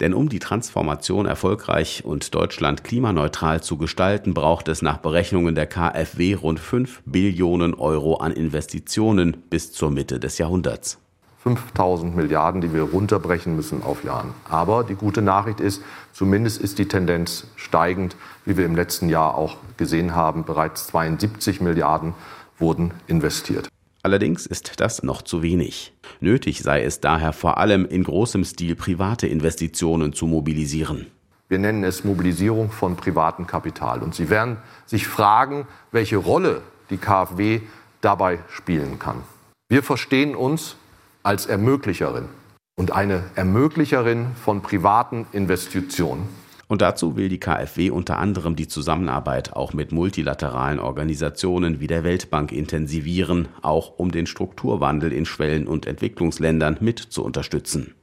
Denn 0.00 0.14
um 0.14 0.30
die 0.30 0.38
Transformation 0.38 1.26
erfolgreich 1.26 2.04
und 2.04 2.34
Deutschland 2.34 2.84
klimaneutral 2.84 3.62
zu 3.62 3.76
gestalten, 3.76 4.32
braucht 4.32 4.68
es 4.68 4.80
nach 4.80 4.96
Berechnungen 4.96 5.54
der 5.54 5.66
KfW 5.66 6.34
rund 6.34 6.58
5 6.58 7.02
Billionen 7.04 7.74
Euro 7.74 8.16
an 8.16 8.32
Investitionen 8.32 9.36
bis 9.50 9.72
zur 9.72 9.90
Mitte 9.90 10.18
des 10.18 10.38
Jahrhunderts. 10.38 10.98
5000 11.42 12.14
Milliarden, 12.16 12.60
die 12.60 12.72
wir 12.74 12.82
runterbrechen 12.82 13.56
müssen 13.56 13.82
auf 13.82 14.04
Jahren. 14.04 14.34
Aber 14.48 14.84
die 14.84 14.94
gute 14.94 15.22
Nachricht 15.22 15.60
ist, 15.60 15.82
zumindest 16.12 16.60
ist 16.60 16.78
die 16.78 16.86
Tendenz 16.86 17.46
steigend, 17.56 18.16
wie 18.44 18.58
wir 18.58 18.66
im 18.66 18.76
letzten 18.76 19.08
Jahr 19.08 19.36
auch 19.36 19.56
gesehen 19.78 20.14
haben. 20.14 20.44
Bereits 20.44 20.88
72 20.88 21.62
Milliarden 21.62 22.14
wurden 22.58 22.92
investiert. 23.06 23.68
Allerdings 24.02 24.46
ist 24.46 24.80
das 24.80 25.02
noch 25.02 25.22
zu 25.22 25.42
wenig. 25.42 25.92
Nötig 26.20 26.62
sei 26.62 26.82
es 26.82 27.00
daher 27.00 27.32
vor 27.32 27.58
allem 27.58 27.84
in 27.84 28.04
großem 28.04 28.44
Stil 28.44 28.74
private 28.74 29.26
Investitionen 29.26 30.12
zu 30.12 30.26
mobilisieren. 30.26 31.06
Wir 31.48 31.58
nennen 31.58 31.84
es 31.84 32.04
Mobilisierung 32.04 32.70
von 32.70 32.96
privatem 32.96 33.46
Kapital. 33.46 34.02
Und 34.02 34.14
Sie 34.14 34.30
werden 34.30 34.56
sich 34.86 35.06
fragen, 35.06 35.66
welche 35.90 36.16
Rolle 36.16 36.62
die 36.88 36.96
KfW 36.96 37.60
dabei 38.00 38.38
spielen 38.48 38.98
kann. 38.98 39.22
Wir 39.68 39.82
verstehen 39.82 40.34
uns 40.34 40.76
als 41.22 41.46
Ermöglicherin 41.46 42.28
und 42.76 42.92
eine 42.92 43.24
Ermöglicherin 43.34 44.28
von 44.42 44.62
privaten 44.62 45.26
Investitionen. 45.32 46.28
Und 46.70 46.82
dazu 46.82 47.16
will 47.16 47.28
die 47.28 47.40
KfW 47.40 47.90
unter 47.90 48.20
anderem 48.20 48.54
die 48.54 48.68
Zusammenarbeit 48.68 49.54
auch 49.54 49.72
mit 49.72 49.90
multilateralen 49.90 50.78
Organisationen 50.78 51.80
wie 51.80 51.88
der 51.88 52.04
Weltbank 52.04 52.52
intensivieren, 52.52 53.48
auch 53.60 53.98
um 53.98 54.12
den 54.12 54.26
Strukturwandel 54.26 55.12
in 55.12 55.26
Schwellen- 55.26 55.66
und 55.66 55.84
Entwicklungsländern 55.84 56.76
mit 56.78 57.00
zu 57.00 57.24
unterstützen. 57.24 57.96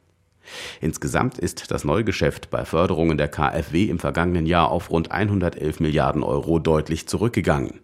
Insgesamt 0.81 1.37
ist 1.37 1.71
das 1.71 1.85
Neugeschäft 1.85 2.49
bei 2.49 2.65
Förderungen 2.65 3.17
der 3.17 3.29
KfW 3.29 3.85
im 3.85 3.99
vergangenen 3.99 4.45
Jahr 4.45 4.69
auf 4.69 4.91
rund 4.91 5.11
111 5.11 5.79
Milliarden 5.79 6.21
Euro 6.21 6.59
deutlich 6.59 7.07
zurückgegangen. 7.07 7.79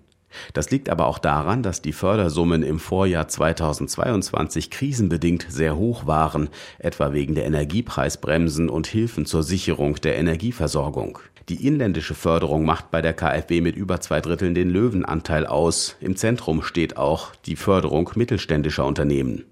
Das 0.53 0.71
liegt 0.71 0.89
aber 0.89 1.07
auch 1.07 1.19
daran, 1.19 1.63
dass 1.63 1.81
die 1.81 1.93
Fördersummen 1.93 2.63
im 2.63 2.79
Vorjahr 2.79 3.27
2022 3.27 4.69
krisenbedingt 4.69 5.45
sehr 5.49 5.77
hoch 5.77 6.05
waren, 6.05 6.49
etwa 6.79 7.13
wegen 7.13 7.35
der 7.35 7.45
Energiepreisbremsen 7.45 8.69
und 8.69 8.87
Hilfen 8.87 9.25
zur 9.25 9.43
Sicherung 9.43 9.95
der 9.95 10.17
Energieversorgung. 10.17 11.19
Die 11.49 11.67
inländische 11.67 12.15
Förderung 12.15 12.63
macht 12.63 12.89
bei 12.89 13.01
der 13.01 13.13
KfW 13.13 13.59
mit 13.59 13.75
über 13.75 13.99
zwei 13.99 14.21
Dritteln 14.21 14.55
den 14.55 14.69
Löwenanteil 14.69 15.45
aus. 15.45 15.97
Im 15.99 16.15
Zentrum 16.15 16.63
steht 16.63 16.95
auch 16.95 17.35
die 17.45 17.57
Förderung 17.57 18.09
mittelständischer 18.15 18.85
Unternehmen. 18.85 19.43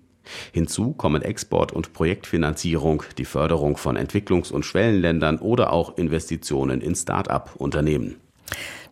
Hinzu 0.53 0.93
kommen 0.93 1.21
Export- 1.21 1.73
und 1.73 1.93
Projektfinanzierung, 1.93 3.03
die 3.17 3.25
Förderung 3.25 3.75
von 3.75 3.97
Entwicklungs- 3.97 4.51
und 4.51 4.65
Schwellenländern 4.65 5.39
oder 5.39 5.73
auch 5.73 5.97
Investitionen 5.97 6.79
in 6.79 6.95
Start-up-Unternehmen. 6.95 8.15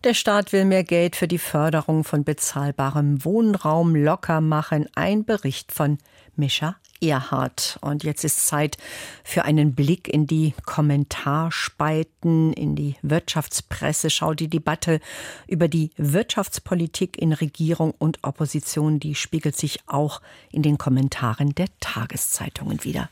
Der 0.05 0.13
Staat 0.13 0.53
will 0.53 0.63
mehr 0.63 0.85
Geld 0.85 1.17
für 1.17 1.27
die 1.27 1.37
Förderung 1.37 2.05
von 2.05 2.23
bezahlbarem 2.23 3.25
Wohnraum 3.25 3.95
locker 3.95 4.39
machen. 4.39 4.87
Ein 4.95 5.25
Bericht 5.25 5.73
von 5.73 5.97
Mischa 6.37 6.77
Erhard. 7.01 7.77
Und 7.81 8.05
jetzt 8.05 8.23
ist 8.23 8.47
Zeit 8.47 8.77
für 9.25 9.43
einen 9.43 9.75
Blick 9.75 10.07
in 10.07 10.25
die 10.25 10.53
Kommentarspalten, 10.65 12.53
in 12.53 12.77
die 12.77 12.95
Wirtschaftspresse. 13.01 14.09
Schau 14.09 14.33
die 14.33 14.47
Debatte 14.49 15.01
über 15.47 15.67
die 15.67 15.91
Wirtschaftspolitik 15.97 17.21
in 17.21 17.33
Regierung 17.33 17.93
und 17.97 18.19
Opposition, 18.23 19.01
die 19.01 19.15
spiegelt 19.15 19.57
sich 19.57 19.79
auch 19.85 20.21
in 20.49 20.61
den 20.61 20.77
Kommentaren 20.77 21.53
der 21.55 21.67
Tageszeitungen 21.81 22.85
wieder. 22.85 23.09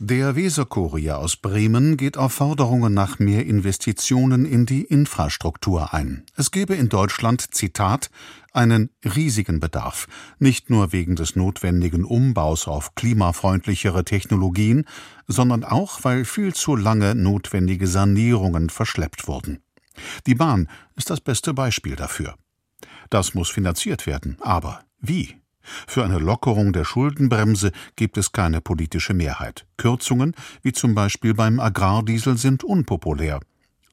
Der 0.00 0.34
Weserkurier 0.34 1.18
aus 1.18 1.36
Bremen 1.36 1.96
geht 1.96 2.16
auf 2.16 2.32
Forderungen 2.32 2.92
nach 2.92 3.20
mehr 3.20 3.46
Investitionen 3.46 4.44
in 4.44 4.66
die 4.66 4.82
Infrastruktur 4.82 5.94
ein. 5.94 6.24
Es 6.34 6.50
gebe 6.50 6.74
in 6.74 6.88
Deutschland, 6.88 7.54
Zitat, 7.54 8.10
einen 8.52 8.90
riesigen 9.04 9.60
Bedarf, 9.60 10.08
nicht 10.40 10.68
nur 10.68 10.92
wegen 10.92 11.14
des 11.14 11.36
notwendigen 11.36 12.04
Umbaus 12.04 12.66
auf 12.66 12.96
klimafreundlichere 12.96 14.04
Technologien, 14.04 14.84
sondern 15.28 15.62
auch, 15.62 16.02
weil 16.02 16.24
viel 16.24 16.52
zu 16.54 16.74
lange 16.74 17.14
notwendige 17.14 17.86
Sanierungen 17.86 18.70
verschleppt 18.70 19.28
wurden. 19.28 19.62
Die 20.26 20.34
Bahn 20.34 20.68
ist 20.96 21.08
das 21.08 21.20
beste 21.20 21.54
Beispiel 21.54 21.94
dafür. 21.94 22.34
Das 23.10 23.34
muss 23.34 23.48
finanziert 23.48 24.08
werden, 24.08 24.38
aber 24.40 24.80
wie? 25.00 25.36
Für 25.86 26.04
eine 26.04 26.18
Lockerung 26.18 26.72
der 26.72 26.84
Schuldenbremse 26.84 27.72
gibt 27.96 28.16
es 28.18 28.32
keine 28.32 28.60
politische 28.60 29.14
Mehrheit. 29.14 29.66
Kürzungen, 29.76 30.34
wie 30.62 30.72
zum 30.72 30.94
Beispiel 30.94 31.34
beim 31.34 31.60
Agrardiesel, 31.60 32.36
sind 32.36 32.64
unpopulär. 32.64 33.40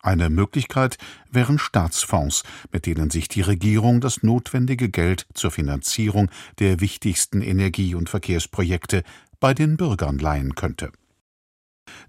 Eine 0.03 0.29
Möglichkeit 0.29 0.97
wären 1.29 1.59
Staatsfonds, 1.59 2.43
mit 2.71 2.87
denen 2.87 3.11
sich 3.11 3.27
die 3.27 3.41
Regierung 3.41 4.01
das 4.01 4.23
notwendige 4.23 4.89
Geld 4.89 5.27
zur 5.33 5.51
Finanzierung 5.51 6.31
der 6.59 6.79
wichtigsten 6.79 7.41
Energie- 7.41 7.93
und 7.93 8.09
Verkehrsprojekte 8.09 9.03
bei 9.39 9.53
den 9.53 9.77
Bürgern 9.77 10.17
leihen 10.17 10.55
könnte. 10.55 10.91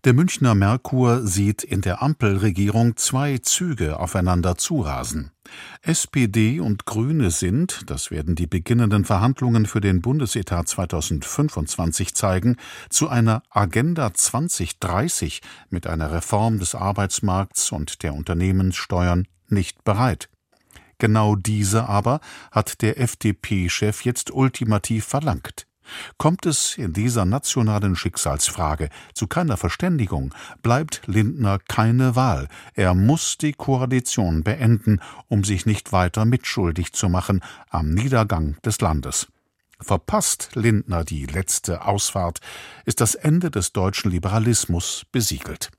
Der 0.05 0.15
Münchner 0.15 0.55
Merkur 0.55 1.27
sieht 1.27 1.63
in 1.63 1.81
der 1.81 2.03
Ampelregierung 2.03 2.97
zwei 2.97 3.39
Züge 3.39 4.01
aufeinander 4.01 4.57
zurasen. 4.57 5.31
SPD 5.83 6.61
und 6.61 6.87
Grüne 6.87 7.31
sind, 7.31 7.83
das 7.87 8.11
werden 8.11 8.35
die 8.35 8.47
beginnenden 8.47 9.05
Verhandlungen 9.05 9.67
für 9.67 9.81
den 9.81 10.01
Bundesetat 10.01 10.69
2025 10.69 12.15
zeigen, 12.15 12.57
zu 12.89 13.09
einer 13.09 13.43
Agenda 13.51 14.15
2030 14.15 15.41
mit 15.71 15.87
einer 15.87 16.13
Reform 16.13 16.59
des 16.59 16.75
Arbeitsmarkts 16.75 17.73
und 17.73 18.03
der 18.03 18.15
Unternehmenssteuern 18.15 19.27
nicht 19.49 19.85
bereit. 19.85 20.29
Genau 20.99 21.35
diese 21.35 21.89
aber 21.89 22.21
hat 22.53 22.81
der 22.83 23.01
FDP-Chef 23.01 24.05
jetzt 24.05 24.31
ultimativ 24.31 25.05
verlangt. 25.05 25.67
Kommt 26.19 26.47
es 26.47 26.77
in 26.79 26.93
dieser 26.93 27.25
nationalen 27.25 27.97
Schicksalsfrage 27.97 28.89
zu 29.15 29.27
keiner 29.27 29.57
Verständigung, 29.57 30.35
bleibt 30.63 31.03
Lindner 31.07 31.59
keine 31.59 32.17
Wahl. 32.17 32.49
Er 32.75 32.95
muss 32.95 33.39
die 33.39 33.53
Koalition 33.53 34.43
beenden, 34.43 35.01
um 35.29 35.45
sich 35.45 35.67
nicht 35.67 35.93
weiter 35.93 36.25
mitschuldig 36.25 36.93
zu 36.93 37.09
machen 37.09 37.41
am 37.71 37.91
Niedergang 37.91 38.57
des 38.65 38.81
Landes. 38.81 39.29
Verpasst 39.81 40.51
Lindner 40.55 41.05
die 41.05 41.27
letzte 41.27 41.85
Ausfahrt, 41.85 42.41
ist 42.85 43.01
das 43.01 43.15
Ende 43.15 43.51
des 43.51 43.73
deutschen 43.73 44.11
Liberalismus 44.11 45.05
besiegelt. 45.11 45.71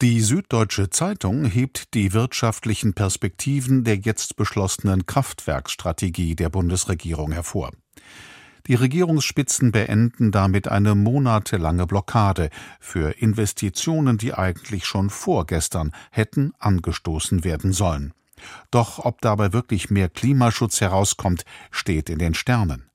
Die 0.00 0.20
Süddeutsche 0.20 0.90
Zeitung 0.90 1.44
hebt 1.44 1.94
die 1.94 2.12
wirtschaftlichen 2.12 2.94
Perspektiven 2.94 3.84
der 3.84 3.98
jetzt 3.98 4.34
beschlossenen 4.34 5.06
Kraftwerksstrategie 5.06 6.34
der 6.34 6.48
Bundesregierung 6.48 7.30
hervor. 7.30 7.70
Die 8.66 8.74
Regierungsspitzen 8.74 9.72
beenden 9.72 10.30
damit 10.30 10.68
eine 10.68 10.94
monatelange 10.94 11.86
Blockade 11.86 12.50
für 12.78 13.10
Investitionen, 13.18 14.18
die 14.18 14.34
eigentlich 14.34 14.84
schon 14.86 15.10
vorgestern 15.10 15.92
hätten 16.10 16.52
angestoßen 16.58 17.44
werden 17.44 17.72
sollen. 17.72 18.12
Doch 18.70 18.98
ob 18.98 19.20
dabei 19.20 19.52
wirklich 19.52 19.90
mehr 19.90 20.08
Klimaschutz 20.08 20.80
herauskommt, 20.80 21.44
steht 21.70 22.10
in 22.10 22.18
den 22.18 22.34
Sternen. 22.34 22.91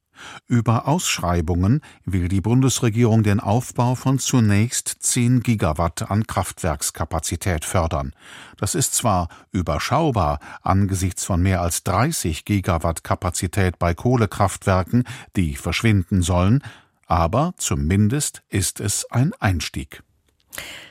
Über 0.48 0.88
Ausschreibungen 0.88 1.82
will 2.06 2.28
die 2.28 2.42
Bundesregierung 2.42 3.24
den 3.24 3.40
Aufbau 3.40 3.96
von 3.96 4.20
zunächst 4.20 4.88
10 5.00 5.42
Gigawatt 5.42 6.10
an 6.10 6.28
Kraftwerkskapazität 6.28 7.66
fördern. 7.66 8.14
Das 8.58 8.76
ist 8.76 8.94
zwar 8.94 9.30
überschaubar 9.52 10.40
angesichts 10.62 11.26
von 11.26 11.42
mehr 11.42 11.62
als 11.62 11.84
30 11.84 12.46
Gigawatt 12.46 13.04
Kapazität 13.04 13.80
bei 13.80 13.94
Kohlekraftwerken, 13.94 15.04
die 15.36 15.56
verschwinden 15.56 16.22
sollen, 16.22 16.64
aber 17.06 17.54
zumindest 17.58 18.44
ist 18.50 18.80
es 18.80 19.10
ein 19.12 19.34
Einstieg. 19.40 20.04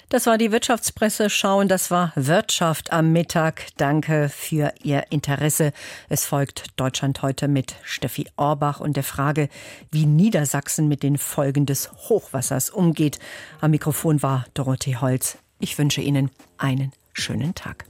Das 0.08 0.26
war 0.26 0.38
die 0.38 0.52
Wirtschaftspresse 0.52 1.28
schauen. 1.30 1.66
Das 1.66 1.90
war 1.90 2.12
Wirtschaft 2.14 2.92
am 2.92 3.10
Mittag. 3.12 3.66
Danke 3.76 4.28
für 4.28 4.72
Ihr 4.82 5.04
Interesse. 5.10 5.72
Es 6.08 6.24
folgt 6.24 6.66
Deutschland 6.76 7.22
heute 7.22 7.48
mit 7.48 7.74
Steffi 7.82 8.28
Orbach 8.36 8.78
und 8.78 8.94
der 8.94 9.02
Frage, 9.02 9.48
wie 9.90 10.06
Niedersachsen 10.06 10.86
mit 10.86 11.02
den 11.02 11.18
Folgen 11.18 11.66
des 11.66 11.90
Hochwassers 12.08 12.70
umgeht. 12.70 13.18
Am 13.60 13.72
Mikrofon 13.72 14.22
war 14.22 14.46
Dorothee 14.54 14.96
Holz. 14.96 15.38
Ich 15.58 15.76
wünsche 15.76 16.02
Ihnen 16.02 16.30
einen 16.56 16.92
schönen 17.12 17.56
Tag. 17.56 17.84